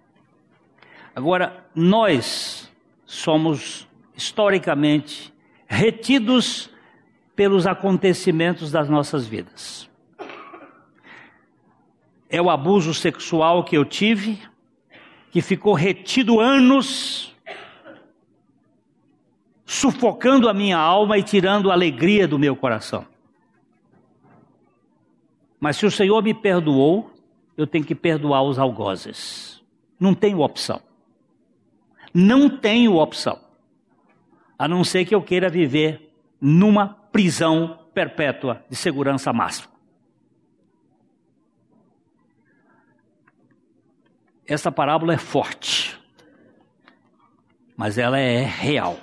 [1.15, 2.69] Agora, nós
[3.05, 5.33] somos historicamente
[5.65, 6.69] retidos
[7.33, 9.89] pelos acontecimentos das nossas vidas.
[12.29, 14.37] É o abuso sexual que eu tive,
[15.31, 17.33] que ficou retido anos,
[19.65, 23.05] sufocando a minha alma e tirando a alegria do meu coração.
[25.59, 27.16] Mas se o Senhor me perdoou,
[27.57, 29.61] eu tenho que perdoar os algozes.
[29.99, 30.79] Não tenho opção.
[32.13, 33.39] Não tenho opção.
[34.57, 39.75] A não ser que eu queira viver numa prisão perpétua de segurança máxima.
[44.45, 45.99] Essa parábola é forte,
[47.75, 48.97] mas ela é real.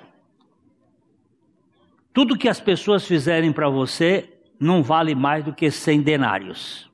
[2.15, 6.91] Tudo que as pessoas fizerem para você não vale mais do que cem denários.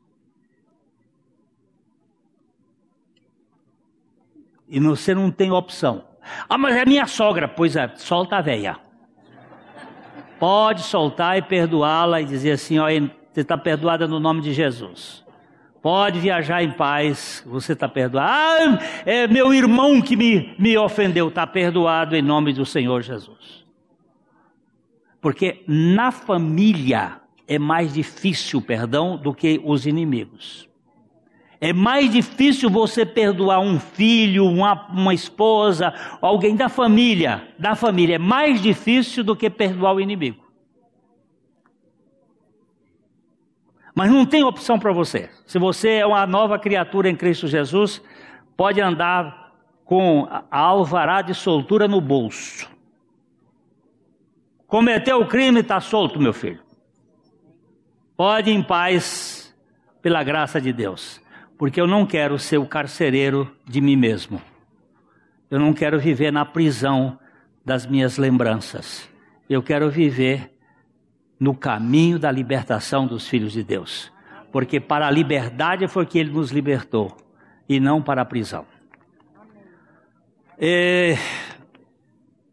[4.71, 6.05] E você não tem opção.
[6.49, 7.49] Ah, mas é minha sogra.
[7.49, 8.79] Pois é, solta a velha.
[10.39, 15.25] Pode soltar e perdoá-la e dizer assim: ó, você está perdoada no nome de Jesus.
[15.83, 18.31] Pode viajar em paz, você está perdoado.
[18.31, 23.65] Ah, é meu irmão que me, me ofendeu, está perdoado em nome do Senhor Jesus.
[25.21, 30.70] Porque na família é mais difícil o perdão do que os inimigos.
[31.61, 35.93] É mais difícil você perdoar um filho, uma, uma esposa,
[36.23, 38.15] alguém da família, da família.
[38.15, 40.43] É mais difícil do que perdoar o inimigo.
[43.95, 45.29] Mas não tem opção para você.
[45.45, 48.03] Se você é uma nova criatura em Cristo Jesus,
[48.57, 49.53] pode andar
[49.85, 52.71] com a alvará de soltura no bolso.
[54.67, 56.63] Cometeu o crime, está solto, meu filho.
[58.17, 59.55] Pode ir em paz,
[60.01, 61.21] pela graça de Deus
[61.61, 64.41] porque eu não quero ser o carcereiro de mim mesmo.
[65.51, 67.19] Eu não quero viver na prisão
[67.63, 69.07] das minhas lembranças.
[69.47, 70.57] Eu quero viver
[71.39, 74.11] no caminho da libertação dos filhos de Deus.
[74.51, 77.15] Porque para a liberdade foi que ele nos libertou
[77.69, 78.65] e não para a prisão.
[80.59, 81.15] E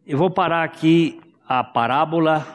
[0.05, 2.45] eu vou parar aqui a parábola,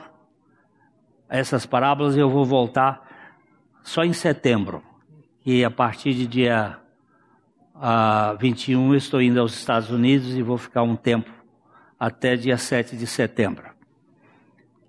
[1.30, 3.08] essas parábolas eu vou voltar
[3.82, 4.91] só em setembro
[5.42, 6.78] que a partir de dia
[7.74, 11.30] uh, 21 eu estou indo aos Estados Unidos e vou ficar um tempo
[11.98, 13.70] até dia 7 de setembro.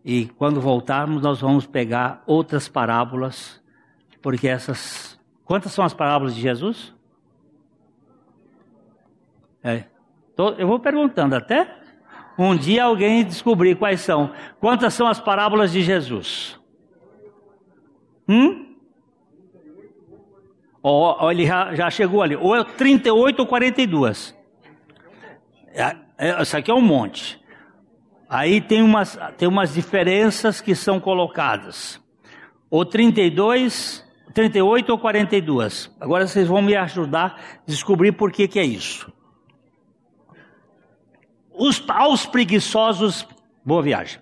[0.06, 3.62] E quando voltarmos, nós vamos pegar outras parábolas,
[4.22, 5.20] porque essas.
[5.46, 6.94] Quantas são as parábolas de Jesus?
[9.64, 9.86] É.
[10.58, 11.78] Eu vou perguntando até
[12.38, 14.32] um dia alguém descobrir quais são.
[14.60, 16.60] Quantas são as parábolas de Jesus?
[18.28, 18.73] Hum?
[20.84, 22.36] Ó, ele já, já chegou ali.
[22.36, 24.36] Ou é 38 ou 42.
[25.74, 27.42] É, é, isso aqui é um monte.
[28.30, 32.02] Aí tem umas, tem umas diferenças que são colocadas.
[32.70, 35.96] Ou 32, 38 ou 42.
[36.02, 39.12] Agora vocês vão me ajudar a descobrir por que, que é isso.
[41.54, 43.26] Os, aos preguiçosos,
[43.64, 44.20] boa viagem.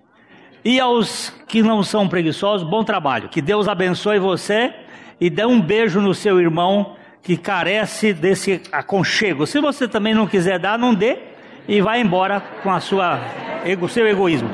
[0.64, 3.28] E aos que não são preguiçosos, bom trabalho.
[3.28, 4.72] Que Deus abençoe você
[5.20, 9.46] e dê um beijo no seu irmão que carece desse aconchego.
[9.46, 11.18] Se você também não quiser dar, não dê
[11.68, 13.20] e vá embora com a sua
[13.64, 14.50] ego, seu egoísmo.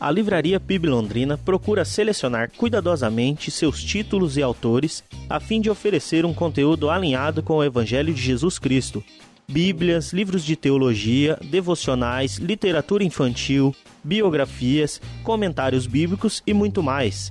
[0.00, 6.24] A Livraria PIB Londrina procura selecionar cuidadosamente seus títulos e autores a fim de oferecer
[6.24, 9.04] um conteúdo alinhado com o Evangelho de Jesus Cristo.
[9.46, 17.30] Bíblias, livros de teologia, devocionais, literatura infantil, biografias, comentários bíblicos e muito mais.